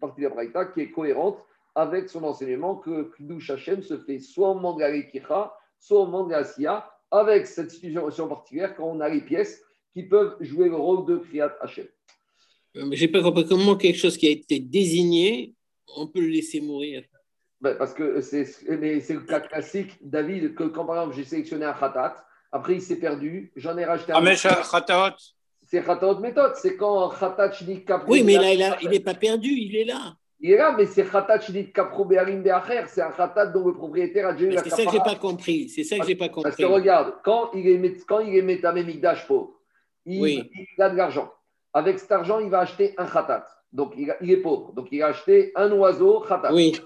[0.00, 1.44] partie de la Braïta qui est cohérente
[1.80, 6.06] avec son enseignement que Kiddush Hashem se fait soit au moment de la soit au
[6.06, 9.62] moment de la avec cette situation particulière quand on a les pièces
[9.92, 11.86] qui peuvent jouer le rôle de Kriyat Hashem.
[12.76, 15.54] Euh, mais je n'ai pas compris comment quelque chose qui a été désigné,
[15.96, 17.02] on peut le laisser mourir.
[17.60, 21.74] Ben, parce que c'est le cas classique, David, que quand par exemple j'ai sélectionné un
[21.74, 24.16] khatat, après il s'est perdu, j'en ai racheté un.
[24.16, 25.16] Ah, mais khatat
[25.62, 29.48] C'est khatat méthode, c'est quand un khatat Shnik Oui, mais là, il n'est pas perdu,
[29.48, 30.14] il est là.
[30.42, 33.74] Il est là, mais c'est Khatat Shidit Kapro Be'arim Be'acher, c'est un Khatat dont le
[33.74, 35.68] propriétaire a déjà eu la C'est ça que je n'ai pas compris.
[35.68, 36.44] C'est ça que j'ai pas compris.
[36.44, 39.50] Parce que regarde, quand il est, quand il est pauvre,
[40.06, 41.30] il, il, a de l'argent.
[41.74, 43.46] Avec cet argent, il va acheter un Khatat.
[43.70, 44.72] Donc il, il, est pauvre.
[44.72, 46.54] Donc il a acheté un oiseau Khatat.
[46.54, 46.80] Oui.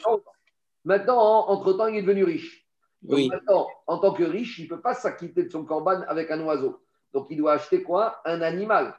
[0.85, 2.67] Maintenant, entre-temps, il est devenu riche.
[3.03, 3.29] Donc oui.
[3.29, 6.41] maintenant, en tant que riche, il ne peut pas s'acquitter de son corban avec un
[6.41, 6.81] oiseau.
[7.13, 8.21] Donc il doit acheter quoi?
[8.25, 8.97] Un animal.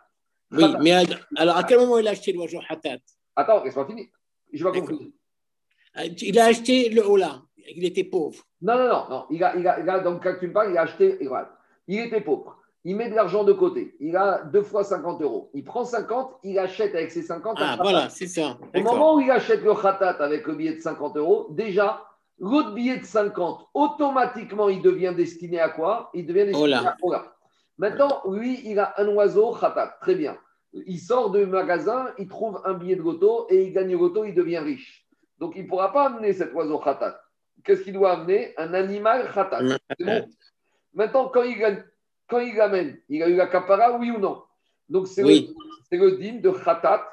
[0.52, 0.94] Oui, mais
[1.36, 3.00] alors à quel moment il a acheté l'oiseau Khatat?
[3.36, 4.06] Attends, laisse-moi finir.
[4.54, 5.14] Je compris.
[5.98, 7.42] Euh, il a acheté le Ola.
[7.76, 8.44] Il était pauvre.
[8.62, 9.10] Non, non, non.
[9.10, 9.26] non.
[9.30, 11.18] Il, a, il, a, il a, donc, quand tu me parles, il a acheté.
[11.88, 12.58] Il était pauvre.
[12.84, 13.96] Il met de l'argent de côté.
[14.00, 15.50] Il a deux fois 50 euros.
[15.56, 17.58] Il prend 50, il achète avec ses 50.
[17.60, 18.60] Ah, voilà, c'est ça.
[18.76, 22.04] Au moment où il achète le khatat avec le billet de 50 euros, déjà,
[22.38, 26.12] l'autre billet de 50, automatiquement, il devient destiné à quoi?
[26.14, 27.36] Il devient destiné à Ola.
[27.80, 29.98] Maintenant, lui, il a un oiseau khatat.
[30.02, 30.38] Très bien
[30.86, 34.26] il sort du magasin, il trouve un billet de loto et il gagne le loto,
[34.26, 35.06] il devient riche.
[35.40, 37.20] Donc il ne pourra pas amener cet oiseau khatat.
[37.64, 38.54] Qu'est-ce qu'il doit amener?
[38.58, 39.62] Un animal khatat.
[40.94, 41.84] Maintenant, quand il,
[42.28, 44.44] quand il l'amène, il a eu la capara, oui ou non?
[44.90, 45.48] Donc c'est le,
[45.92, 47.08] le dîme de khatat,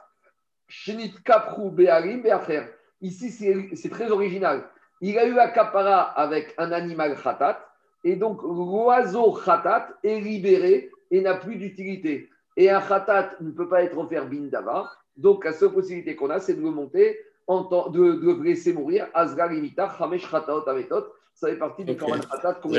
[1.24, 2.64] kaprou be'arim be'acher.
[3.00, 4.68] Ici, c'est très original.
[5.00, 7.64] Il a eu la capara avec un animal khatat,
[8.04, 12.28] et donc l'oiseau khatat est libéré et n'a plus d'utilité.
[12.56, 14.90] Et un khatat ne peut pas être offert bin dava.
[15.16, 18.42] Donc la seule possibilité qu'on a, c'est de le monter, en temps, de, de, le
[18.42, 19.08] laisser mourir.
[19.14, 21.04] Azgar limita, chamesh khataot ametot.
[21.34, 22.06] Ça fait partie du okay.
[22.30, 22.72] khatat qu'on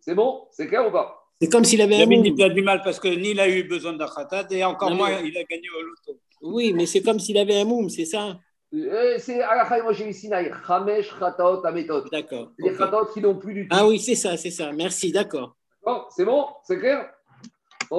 [0.00, 0.46] C'est bon?
[0.50, 1.20] C'est clair ou pas?
[1.40, 2.24] C'est comme s'il avait un moum.
[2.24, 4.90] Il a du mal parce que ni il a eu besoin d'un khatat et encore
[4.90, 5.28] non, moins mais...
[5.28, 6.20] il a gagné au loto.
[6.42, 8.38] Oui, mais c'est comme s'il avait un moum, c'est ça?
[8.74, 12.08] Euh, c'est Alachai Moshe Sinaï, Chamesh Khataot Ametot.
[12.10, 12.52] D'accord.
[12.58, 13.12] Les okay.
[13.12, 13.76] Qui n'ont plus du tout.
[13.76, 14.72] Ah oui, c'est ça, c'est ça.
[14.72, 15.56] Merci, d'accord.
[15.84, 16.46] Bon, c'est bon?
[16.64, 17.08] C'est clair?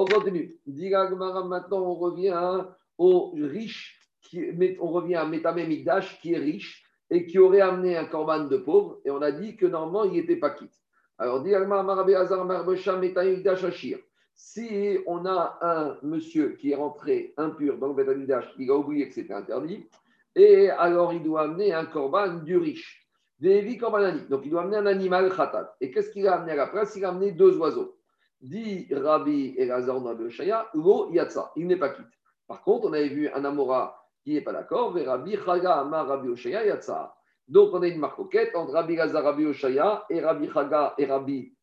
[0.02, 0.58] On continue.
[0.66, 2.64] Maintenant, on revient
[2.98, 3.98] au riche,
[4.80, 5.68] on revient à Metame
[6.20, 9.00] qui est riche et qui aurait amené un corban de pauvre.
[9.04, 10.74] Et on a dit que normalement, il n'était pas quitte.
[11.18, 11.42] Alors,
[14.38, 19.08] si on a un monsieur qui est rentré impur dans le Betamigdash, il a oublié
[19.08, 19.88] que c'était interdit,
[20.34, 23.08] et alors il doit amener un corban du riche.
[23.38, 25.74] Donc il doit amener un animal khatat.
[25.80, 26.96] Et qu'est-ce qu'il a amené à la place?
[26.96, 27.95] Il a amené deux oiseaux.
[28.40, 32.06] Dit Rabbi Elazar Shaya, Lo Yatsa, il n'est pas quitte.
[32.46, 36.06] Par contre, on avait vu un Amora qui n'est pas d'accord, et Rabbi Chaga Amar
[36.06, 37.14] Rabbi Oshaya Yatsa.
[37.48, 41.54] Donc on a une marcoquette entre Rabbi Elazar Rabbi Oshaya et Rabbi Chaga et Rabbi.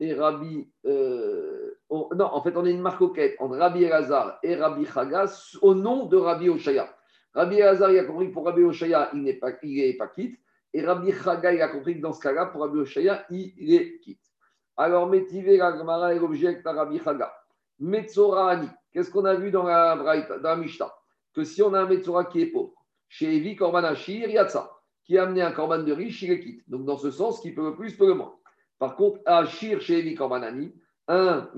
[0.00, 4.54] Et Rabbi euh, on, non, en fait, on a une marcoquette entre Rabbi Elazar et
[4.54, 5.26] Rabbi Chaga
[5.60, 6.88] au nom de Rabbi Oshaya.
[7.34, 10.38] Rabbi Elazar, il a compris que pour Rabbi Oshaya, il n'est pas, pas quitte.
[10.72, 13.98] Et Rabbi Chaga, il a compris que dans ce cas-là, pour Rabbi Oshaya, il est
[14.00, 14.22] quitte.
[14.80, 17.34] Alors, Métivé, la Gemara, est l'objet à Rabbi Chaga.
[17.80, 20.92] Metzorani, qu'est-ce qu'on a vu dans la, dans la Mishnah?
[21.34, 22.74] Que si on a un Metzora qui est pauvre,
[23.08, 24.70] chez Evi Korban Ashir, Yatsa,
[25.04, 26.62] qui a amené un Korban de riche, il le quitte.
[26.70, 28.34] Donc, dans ce sens, qui peut le plus, peut le moins.
[28.78, 30.72] Par contre, Ashir, chez Evi Korbanani,
[31.08, 31.50] un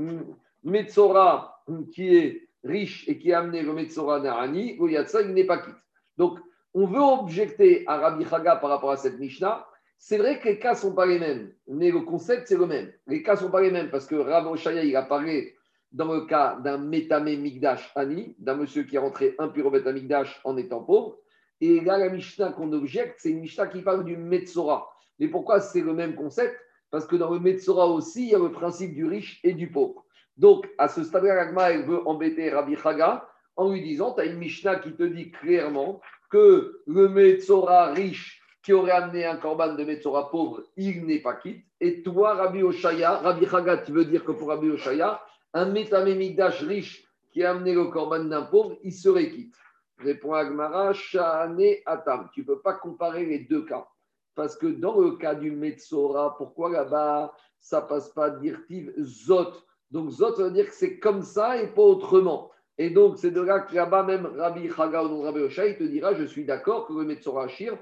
[0.64, 5.59] Metzora qui est riche et qui a amené le Metzora Narani, Yatsa, il n'est pas
[5.59, 5.76] quitte.
[6.16, 6.38] Donc,
[6.72, 9.66] on veut objecter à Rabbi Chaga par rapport à cette Mishnah.
[10.02, 12.64] C'est vrai que les cas ne sont pas les mêmes, mais le concept, c'est le
[12.64, 12.90] même.
[13.06, 15.54] Les cas ne sont pas les mêmes parce que Rav Oshaya, il apparaît
[15.92, 20.40] dans le cas d'un Métamé Migdash Ani, d'un monsieur qui est rentré impur au Migdash
[20.44, 21.18] en étant pauvre.
[21.60, 24.88] Et là, la Mishnah qu'on objecte, c'est une Mishnah qui parle du Metzora.
[25.18, 26.58] Mais pourquoi c'est le même concept?
[26.90, 29.70] Parce que dans le Metzora aussi, il y a le principe du riche et du
[29.70, 30.06] pauvre.
[30.38, 34.24] Donc, à ce stade-là, l'Agma, elle veut embêter Rabbi Chaga en lui disant Tu as
[34.24, 39.74] une Mishnah qui te dit clairement que le Metzora riche qui aurait amené un korban
[39.74, 41.64] de Metzora pauvre, il n'est pas quitte.
[41.80, 45.20] Et toi, Rabbi Oshaya, Rabbi Chaga, tu veux dire que pour Rabbi Oshaya,
[45.54, 49.54] un Migdash riche qui a amené le korban d'un pauvre, il serait quitte.
[49.98, 52.28] Répond Agmara, Shahane Atam.
[52.32, 53.86] Tu ne peux pas comparer les deux cas.
[54.34, 59.52] Parce que dans le cas du Metzora, pourquoi là-bas, ça passe pas d'irtiv Zot?
[59.90, 62.50] Donc Zot, veut dire que c'est comme ça et pas autrement.
[62.78, 65.84] Et donc, c'est de là que là-bas, même Rabbi Chaga ou Rabbi Osha, il te
[65.84, 67.76] dira Je suis d'accord que le Metzora Shir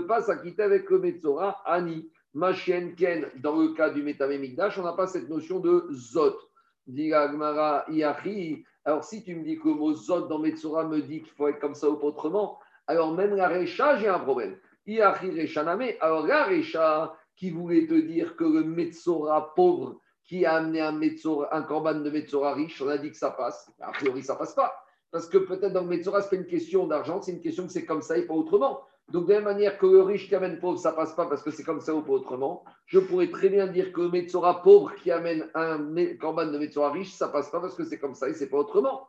[0.00, 2.10] pas s'acquitter avec le Metzora Ani.
[2.34, 6.38] Machien Ken, dans le cas du Metame Mikdash, on n'a pas cette notion de Zot.
[6.86, 8.64] Dit Agmara Iachi.
[8.84, 11.48] Alors, si tu me dis que le mot Zot dans Metzora me dit qu'il faut
[11.48, 14.56] être comme ça ou pas autrement, alors même la Recha, j'ai un problème.
[14.86, 15.92] Iachi Rechaname.
[16.00, 20.92] Alors, la Recha qui voulait te dire que le Metzora pauvre, qui a amené un,
[20.92, 23.70] Metzora, un corban de Metzora riche, on a dit que ça passe.
[23.80, 24.72] A priori, ça passe pas.
[25.10, 27.66] Parce que peut-être dans le Metzora, ce n'est pas une question d'argent, c'est une question
[27.66, 28.80] que c'est comme ça et pas autrement.
[29.08, 31.42] Donc, de la même manière que le riche qui amène pauvre, ça passe pas parce
[31.42, 34.62] que c'est comme ça ou pas autrement, je pourrais très bien dire que le Metzora
[34.62, 35.78] pauvre qui amène un
[36.18, 38.58] corban de Metzora riche, ça passe pas parce que c'est comme ça et c'est pas
[38.58, 39.08] autrement.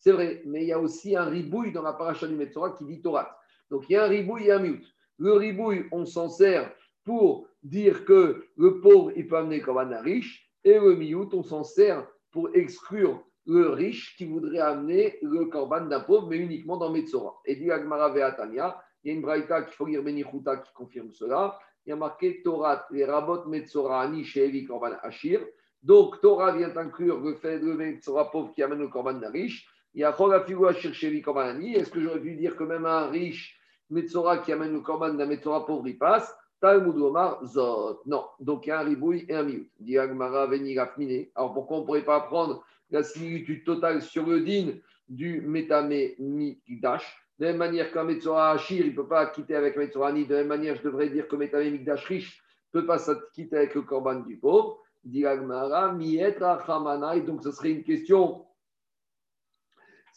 [0.00, 2.84] C'est vrai, mais il y a aussi un ribouille dans la paracha du Metzora qui
[2.84, 3.36] dit Torah.
[3.70, 4.86] Donc, il y a un ribouille et un mute.
[5.18, 6.72] Le ribouille, on s'en sert
[7.04, 11.42] pour dire que le pauvre, il peut amener comme un riche, et le miout, on
[11.42, 16.76] s'en sert pour exclure le riche qui voudrait amener le korban d'un pauvre, mais uniquement
[16.76, 17.40] dans Metzora.
[17.46, 21.58] Et dit Agmara il y a une braïta qu'il faut lire qui confirme cela.
[21.86, 25.40] Il y a marqué Torah, les rabot Metzora Ani Shevi Korban Ashir.
[25.82, 29.66] Donc Torah vient inclure le fait de Metzora pauvre qui amène le korban d'un riche.
[29.94, 31.74] Il y a Chogafigu Ashir Shevi Korban Ani.
[31.74, 33.58] Est-ce que j'aurais pu dire que même un riche
[33.88, 36.36] Metzora qui amène le korban d'un Metzora pauvre, il passe?
[36.60, 38.02] Talmud Omar Zot.
[38.04, 39.68] Non, donc il y a un ribouille et un miout.
[39.78, 41.28] Diagmara Venirafmine.
[41.34, 44.74] Alors pourquoi on ne pourrait pas prendre la similitude totale sur le din
[45.08, 49.54] du Metame Mikdash De la même manière qu'un Metzora Hachir, il ne peut pas quitter
[49.54, 50.26] avec un Metzora Ni.
[50.26, 52.42] De la même manière, je devrais dire que Metame Mikdash riche
[52.74, 52.98] ne peut pas
[53.34, 54.82] quitter avec le Korban du pauvre.
[55.04, 57.22] Diagmara Mietra Hamanai.
[57.22, 58.44] Donc ce serait une question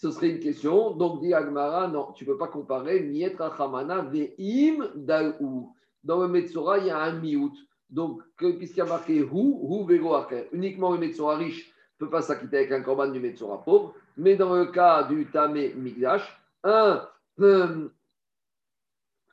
[0.01, 0.95] ce serait une question.
[0.95, 6.27] Donc, dit Agmara, non, tu ne peux pas comparer Mietra Hamana Ve'im Dal'ou dans le
[6.27, 7.53] Metzora, il y a un miout.
[7.87, 9.19] Donc, puisqu'il y a marqué?
[9.19, 10.15] Hu, Hu, Vego,
[10.53, 13.93] Uniquement le Metzora riche peut pas s'acquitter avec un corban du Metzora pauvre.
[14.17, 17.07] Mais dans le cas du Tamé Migdash, un,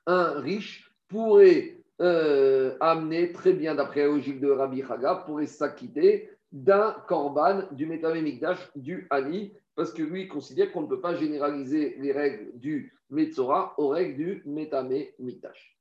[0.06, 6.30] un, riche pourrait euh, amener, très bien d'après la logique de Rabbi Chaga, pourrait s'acquitter
[6.52, 11.14] d'un corban du Metamé Migdash du Ali, parce que lui considère qu'on ne peut pas
[11.14, 15.77] généraliser les règles du Metzora aux règles du Metamé Migdash.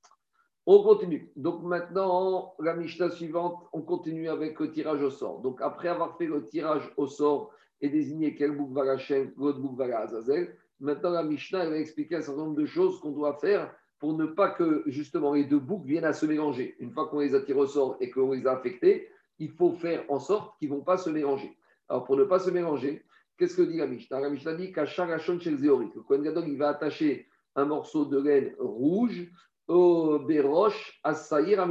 [0.69, 1.31] On continue.
[1.37, 5.39] Donc maintenant, la Mishnah suivante, on continue avec le tirage au sort.
[5.39, 9.31] Donc après avoir fait le tirage au sort et désigné quel bouc va la chaîne,
[9.37, 12.99] l'autre bouc va la Azazel, maintenant la Mishnah va expliquer un certain nombre de choses
[12.99, 16.75] qu'on doit faire pour ne pas que justement les deux boucs viennent à se mélanger.
[16.79, 19.07] Une fois qu'on les a tirés au sort et qu'on les a affectés,
[19.39, 21.57] il faut faire en sorte qu'ils ne vont pas se mélanger.
[21.87, 23.05] Alors pour ne pas se mélanger,
[23.37, 24.19] qu'est-ce que dit la Mishnah?
[24.19, 28.19] La Mishnah dit qu'à chaque chez le Kohen Gadol, il va attacher un morceau de
[28.19, 29.31] laine rouge
[29.67, 31.65] au Béroche à Saïr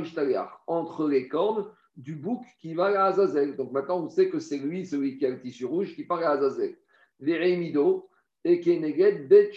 [0.66, 3.56] entre les cornes du bouc qui va à Azazel.
[3.56, 6.22] Donc maintenant, on sait que c'est lui, celui qui a le tissu rouge, qui part
[6.22, 6.76] à Azazel.
[7.20, 8.08] Veremido
[8.44, 9.52] et Keneged Bet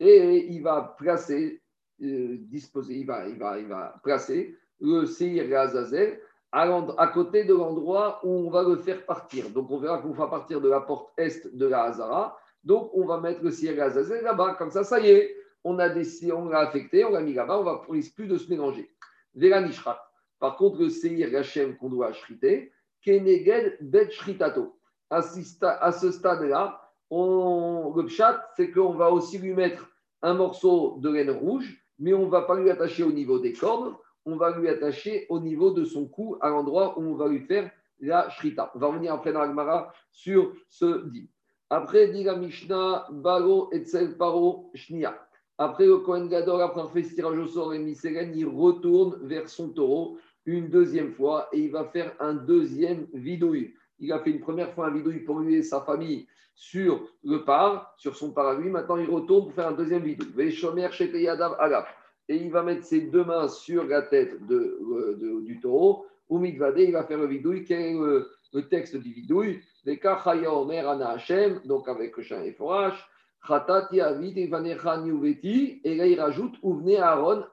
[0.00, 1.62] Et il va placer,
[2.02, 6.20] euh, disposer, il va, il, va, il va placer le Seir Azazel
[6.52, 6.62] à,
[6.98, 9.48] à, côté de l'endroit où on va le faire partir.
[9.50, 12.36] Donc on verra qu'on va partir de la porte est de la Hazara.
[12.64, 15.88] Donc on va mettre le Seir Azazel là-bas, comme ça, ça y est on a
[15.88, 18.90] décidé, on l'a affecté, on l'a mis là-bas, on va risque plus de se mélanger.
[19.34, 20.00] Véranishrat.
[20.38, 24.78] Par contre, le Seir Hachem qu'on doit shriter, Keneged Bet Shritato.
[25.10, 26.80] À ce stade-là,
[27.10, 29.90] le pshat, c'est qu'on va aussi lui mettre
[30.22, 33.52] un morceau de laine rouge, mais on ne va pas lui attacher au niveau des
[33.52, 33.94] cornes,
[34.24, 37.40] on va lui attacher au niveau de son cou, à l'endroit où on va lui
[37.40, 38.70] faire la shrita.
[38.74, 41.28] On va revenir après dans l'Agmara sur ce dit.
[41.68, 45.16] Après, dit la Mishnah, Balo, Etzel, Paro, Shnia.
[45.62, 49.68] Après, le Kohen Gadol, après avoir fait tirage au sort et il retourne vers son
[49.68, 53.74] taureau une deuxième fois et il va faire un deuxième vidouille.
[53.98, 57.44] Il a fait une première fois un vidouille pour lui et sa famille sur le
[57.44, 58.70] par, sur son parapluie.
[58.70, 60.32] Maintenant, il retourne pour faire un deuxième vidouille.
[62.28, 66.06] Et il va mettre ses deux mains sur la tête de, euh, du taureau.
[66.30, 67.64] Ou il va faire le vidouille.
[67.66, 69.60] Quel est le, texte du vidouille?
[71.66, 73.09] Donc avec le chien et forage.
[73.48, 73.52] Et
[75.96, 76.56] là, il rajoute
[76.98, 77.44] Aaron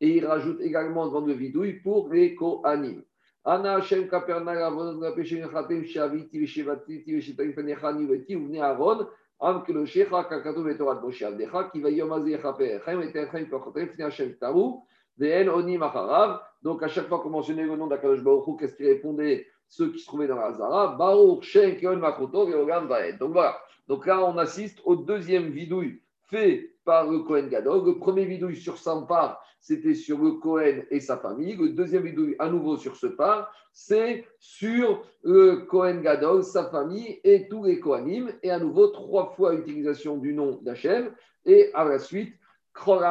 [0.00, 3.02] Et il rajoute également devant le vidouille pour les Kohanim.
[3.44, 9.06] Ana Hashem Kapernal Avon Gapeshem Chatem Shaviti Veshevatiti Veshetayim Fanechani Veti Uvne Aaron
[9.40, 14.04] Am Keloshecha Kakato Vetorat Moshe Avdecha Ki Vayom Azeh Chaper Chaim Et Echaim Kochotem Fne
[14.04, 14.80] Hashem Taru
[15.18, 18.86] Ve'en Onim Acharav Donc à chaque fois qu'on mentionnait le nom d'Akadosh Baruch qu'est-ce qu'il
[18.86, 20.96] répondait ceux qui se trouvaient dans la Zara?
[20.96, 23.56] Baruch Shem Keon Makoto Ve'ogam Vaed Donc voilà.
[23.88, 27.84] Donc là on assiste au deuxième vidouille fait par le Kohen Gadol.
[27.84, 28.76] Le premier vidouille sur
[29.06, 31.56] part, c'était sur le Kohen et sa famille.
[31.56, 37.20] Le deuxième vidouille, à nouveau sur ce part, c'est sur le Kohen Gadol, sa famille
[37.24, 38.32] et tous les Kohanim.
[38.42, 41.12] Et à nouveau, trois fois utilisation du nom d'Hachem.
[41.44, 42.34] Et à la suite,
[42.72, 43.02] quand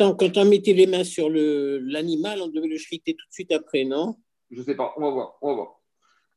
[0.00, 3.52] on, quand on mettait les mains sur l'animal, on devait le chriter tout de suite
[3.52, 4.16] après, non?
[4.50, 5.38] Je ne sais pas, on va voir.
[5.40, 5.80] On va voir.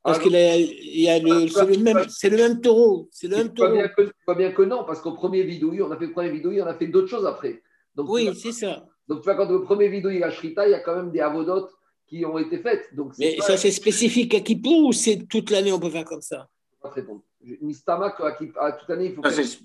[0.04, 3.10] Parce qu'il y a le, c'est le, même, c'est le même taureau.
[3.12, 3.70] C'est le même taureau.
[3.70, 6.12] Pas bien, que, pas bien que non, parce qu'au premier vidouille, on a fait le
[6.14, 7.62] premier vidouille, on a fait d'autres choses après.
[7.96, 8.86] Donc, oui, c'est ça.
[9.08, 11.20] Donc, tu vois, quand le premier vidouille a Shrita, il y a quand même des
[11.20, 11.72] avodotes
[12.08, 12.94] qui ont été faites.
[12.96, 16.22] Donc, Mais ça, c'est spécifique à Kippour ou c'est toute l'année on peut faire comme
[16.22, 16.48] ça?
[16.84, 17.64] Je ne peux pas te.
[17.64, 19.22] Mistamak, à toute l'année, il faut.
[19.30, 19.60] C'est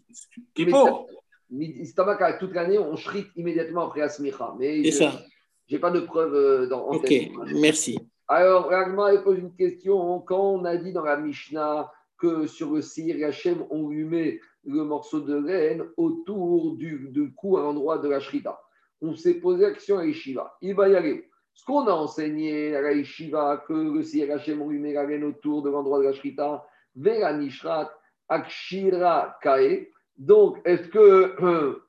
[0.55, 1.09] Kippour.
[1.51, 4.55] Mistamak, à toute l'année, on shrite immédiatement après Asmicha.
[4.59, 5.22] Mais c'est ça.
[5.68, 7.12] Je n'ai pas de preuve euh, dans, en Ok,
[7.55, 7.99] merci.
[8.29, 10.20] Alors, Ragma pose une question.
[10.20, 14.41] Quand on a dit dans la Mishnah que sur le Sir Hachem, on lui met
[14.64, 18.61] le morceau de laine autour du, cou à l'endroit de la Shrita,
[19.01, 20.57] on s'est posé la question à Ishiva.
[20.62, 21.29] Il va y aller.
[21.55, 25.05] Ce qu'on a enseigné à la Ishiva, que le Sir Hachem, on lui met la
[25.05, 26.64] laine autour de l'endroit de la Shrita,
[26.95, 27.93] Vera Nishrat,
[28.29, 29.91] Akshira Kae.
[30.16, 31.83] Donc, est-ce que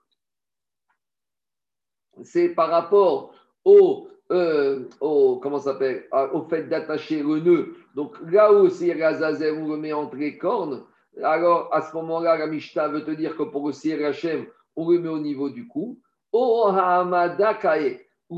[2.24, 7.76] c'est par rapport au euh, au, comment s'appelle, au fait d'attacher le nœud.
[7.96, 10.84] Donc là où c'est Razazel, on le met entre les cornes,
[11.22, 14.00] alors à ce moment-là, la Mishnah veut te dire que pour le Sir
[14.76, 16.00] on le met au niveau du cou.
[16.34, 16.64] Ou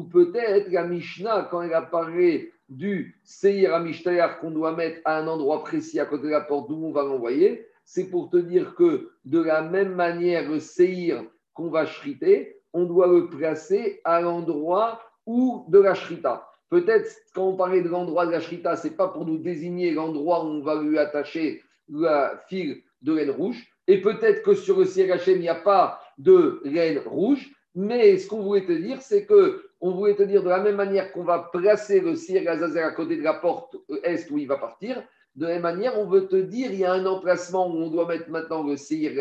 [0.03, 5.27] peut-être la Mishnah, quand elle a parlé du Seir Amishtayar qu'on doit mettre à un
[5.27, 8.75] endroit précis à côté de la porte d'où on va l'envoyer, c'est pour te dire
[8.75, 11.23] que de la même manière, le Seir
[11.53, 16.47] qu'on va chriter, on doit le placer à l'endroit ou de la shrita.
[16.69, 19.91] Peut-être quand on parlait de l'endroit de la shrita, ce n'est pas pour nous désigner
[19.91, 23.63] l'endroit où on va lui attacher la fil de laine rouge.
[23.87, 27.51] Et peut-être que sur le CRHM, il n'y a pas de laine rouge.
[27.75, 30.77] Mais ce qu'on voulait te dire, c'est que on voulait te dire de la même
[30.77, 34.57] manière qu'on va placer le Sir à côté de la porte est où il va
[34.57, 35.03] partir,
[35.35, 37.89] de la même manière, on veut te dire il y a un emplacement où on
[37.89, 39.11] doit mettre maintenant le Sir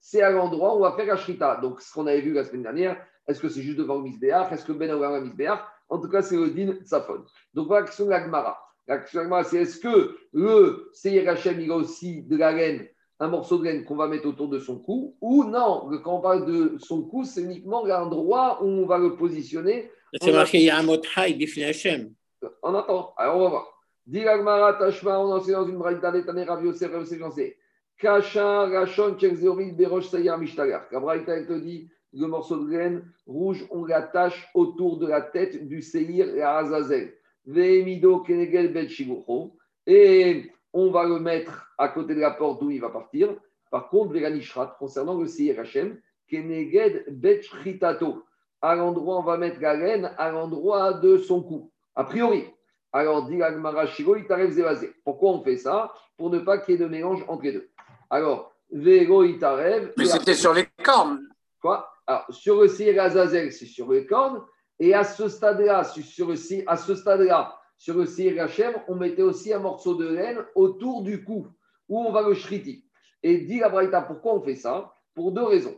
[0.00, 1.56] c'est à l'endroit où on va faire la Shrita.
[1.62, 2.96] Donc, ce qu'on avait vu la semaine dernière,
[3.28, 4.52] est-ce que c'est juste devant le Misbéach?
[4.52, 5.60] Est-ce que Ben a Misbéach?
[5.88, 7.24] En tout cas, c'est le din Safon.
[7.54, 8.58] Donc voilà la question de l'Agmara.
[8.88, 12.52] La question de l'Agmara, c'est est-ce que le Seir Hachem, il a aussi de la
[12.52, 12.86] laine,
[13.20, 15.16] un morceau de laine qu'on va mettre autour de son cou?
[15.20, 19.16] Ou non, quand on parle de son cou, c'est uniquement l'endroit où on va le
[19.16, 19.90] positionner.
[20.20, 22.14] C'est marqué, il y a un mot de Hachem.
[22.62, 23.12] On attend.
[23.16, 23.72] Alors, on va voir.
[24.06, 27.54] Dit l'Agmara, Tashma, on enseigne dans une braïta d'Etane, Rav Yosef, Rav Yosef,
[27.98, 30.84] Kacha, Rachon, Tchekzeorid, Berosh, Sayar, Mishtagar.
[30.92, 35.20] La braïta, elle te dit le morceau de graine rouge, on l'attache autour de la
[35.20, 37.14] tête du Seir et Azazel.
[39.86, 43.34] Et on va le mettre à côté de la porte d'où il va partir.
[43.70, 45.98] Par contre, Véranishrat, concernant le Seir Hachem,
[46.28, 48.24] Keneged Betchritato.
[48.62, 51.70] À l'endroit, on va mettre la laine à l'endroit de son cou.
[51.94, 52.44] A priori.
[52.92, 55.92] Alors, dit il t'arrive Pourquoi on fait ça?
[56.16, 57.68] Pour ne pas qu'il y ait de mélange entre les deux.
[58.08, 59.92] Alors, Véro Itarev.
[59.96, 61.28] Mais c'était sur les cornes.
[61.60, 61.88] Quoi?
[62.06, 64.42] Alors, sur le Sir Azazel, c'est sur les cornes.
[64.78, 66.34] Et à ce stade-là, sur le
[66.68, 71.48] à ce Sir Hachem, on mettait aussi un morceau de laine autour du cou,
[71.88, 72.84] où on va le shriti.
[73.22, 74.94] Et dit la Braïta, pourquoi on fait ça?
[75.14, 75.76] Pour deux raisons.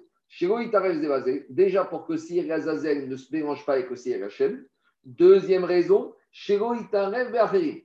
[1.48, 4.64] Déjà pour que Sir Azazel ne se mélange pas avec le Sir Hachem.
[5.04, 6.14] Deuxième raison,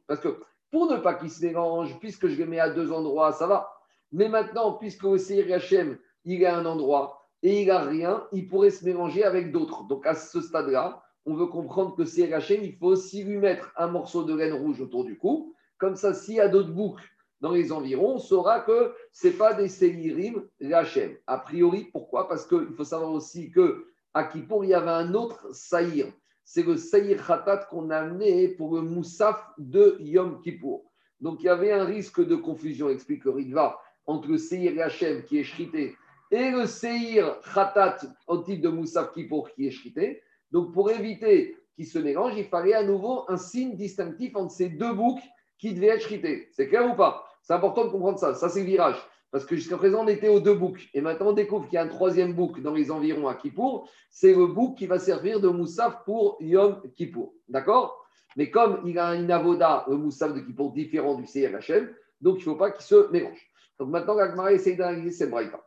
[0.08, 0.40] parce que
[0.70, 3.72] pour ne pas qu'il se mélange, puisque je le mets à deux endroits, ça va.
[4.12, 8.26] Mais maintenant, puisque le Sir Hachem, il est à un endroit, et il n'a rien,
[8.32, 9.84] il pourrait se mélanger avec d'autres.
[9.84, 13.72] Donc à ce stade-là, on veut comprendre que c'est Hachem, il faut aussi lui mettre
[13.78, 15.54] un morceau de laine rouge autour du cou.
[15.78, 17.04] Comme ça, s'il y a d'autres boucles
[17.42, 20.42] dans les environs, on saura que ce n'est pas des Sélirim
[20.72, 21.18] Hachem.
[21.28, 22.30] A priori, pourquoi?
[22.30, 26.08] Parce qu'il faut savoir aussi que à Kippour, il y avait un autre saïr.
[26.46, 30.90] C'est le saïr khatat qu'on a amené pour le moussaf de Yom Kippour.
[31.20, 35.24] Donc il y avait un risque de confusion, explique le Ritva, entre le saïr Hachem
[35.24, 35.96] qui est shrité
[36.34, 40.24] et le saïr khatat au type de moussaf Kippour qui est shrité.
[40.52, 44.70] Donc, pour éviter qu'ils se mélangent, il fallait à nouveau un signe distinctif entre ces
[44.70, 45.22] deux boucles
[45.60, 46.50] qui devaient être shrités.
[46.52, 47.24] C'est clair ou pas?
[47.44, 48.34] C'est important de comprendre ça.
[48.34, 48.98] Ça, c'est le virage.
[49.30, 50.84] Parce que jusqu'à présent, on était aux deux boucles.
[50.96, 53.88] Et maintenant, on découvre qu'il y a un troisième bouc dans les environs à Kippour.
[54.10, 57.32] C'est le bouc qui va servir de moussaf pour Yom Kippour.
[57.48, 58.08] D'accord?
[58.38, 62.40] Mais comme il a un avoda, le moussaf de Kippour, différent du CRHM, donc il
[62.40, 63.52] ne faut pas qu'il se mélange.
[63.78, 65.64] Donc maintenant, Gagmara essaye d'analyser cette braïta.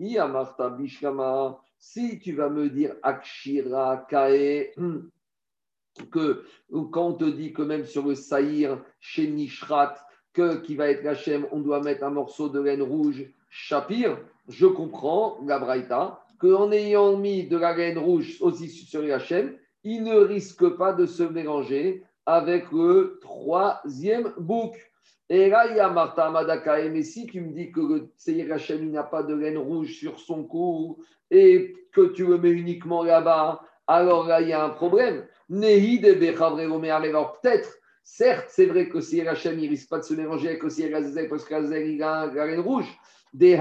[0.00, 4.72] Bishkama si tu vas me dire Akshira Kae,
[6.10, 6.44] que
[6.92, 9.96] quand on te dit que même sur le Saïr, chez Nishrat,
[10.32, 14.66] que qui va être Hachem, on doit mettre un morceau de laine rouge, Shapir, je
[14.66, 20.16] comprends, la Braïta, qu'en ayant mis de la laine rouge aussi sur Hachem, il ne
[20.16, 24.89] risque pas de se mélanger avec le troisième bouc.
[25.28, 26.88] Et là, il y a Martha Amadaka.
[26.88, 28.46] Mais si tu me dis que le Seir
[28.82, 30.98] n'a pas de laine rouge sur son cou
[31.30, 35.24] et que tu le mets uniquement là-bas, alors là, il y a un problème.
[35.50, 40.62] Alors peut-être, certes, c'est vrai que si Hachem ne risque pas de se mélanger avec
[40.62, 40.90] le Seir
[41.28, 42.86] parce que il a la laine rouge.
[43.32, 43.56] Mais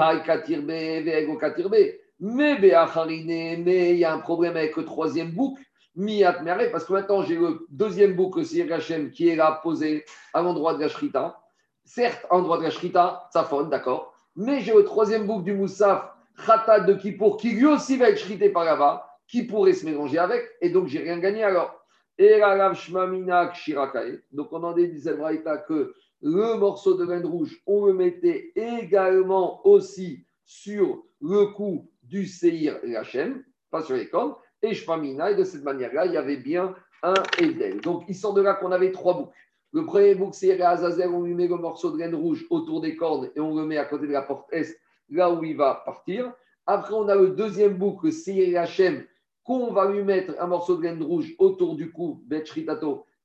[2.22, 5.32] mais il y a un problème avec le troisième
[6.00, 6.72] bouc.
[6.72, 10.74] Parce que maintenant, j'ai le deuxième bouc, Seir Hachem, qui est là posé à l'endroit
[10.76, 10.89] de la
[11.89, 16.14] certes, en droit de la Shrita, Safon, d'accord, mais j'ai le troisième bouc du Moussaf,
[16.45, 20.20] Khatat de Kippour, qui lui aussi va être shrité par là-bas, qui pourrait se mélanger
[20.20, 21.76] avec, et donc j'ai rien gagné alors.
[22.18, 22.74] Et la
[24.32, 29.66] donc on en dit Braïta que le morceau de laine rouge, on le mettait également
[29.66, 35.64] aussi sur le cou du Seir Hachem, pas sur les cornes, et et de cette
[35.64, 37.82] manière-là, il y avait bien un Edel.
[37.82, 39.32] Donc il sort de là qu'on avait trois boucs.
[39.72, 42.95] Le premier bouc, c'est Azazel, on lui met le morceau de laine rouge autour des
[42.95, 44.80] cornes et on le met à côté de la porte est,
[45.10, 46.34] là où il va partir.
[46.66, 49.05] Après, on a le deuxième bouc, le Seir Hachem,
[49.43, 52.24] qu'on va lui mettre un morceau de laine rouge autour du cou,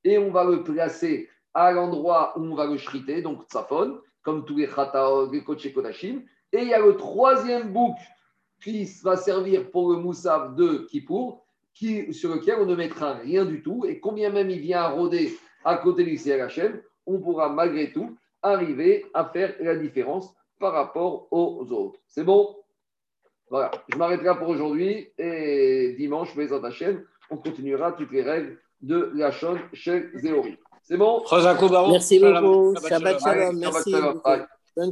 [0.04, 4.44] et on va le placer à l'endroit où on va le shriter, donc Tsafon, comme
[4.44, 6.22] tous les Chataog, les Kodashim.
[6.52, 7.96] Et il y a le troisième bouc
[8.64, 11.44] qui va servir pour le Moussaf de Kippour,
[11.74, 13.84] qui, sur lequel on ne mettra rien du tout.
[13.86, 19.04] Et combien même il vient rôder à côté du CRHM, on pourra malgré tout arriver
[19.12, 22.00] à faire la différence par rapport aux autres.
[22.06, 22.56] C'est bon?
[23.50, 29.12] Voilà, je m'arrêterai pour aujourd'hui et dimanche, mes chaîne, on continuera toutes les règles de
[29.14, 30.56] la chaîne chez Zéori.
[30.82, 31.22] C'est bon?
[31.90, 32.74] Merci beaucoup.
[32.88, 33.58] Shabbat shalom.
[33.58, 33.94] Merci.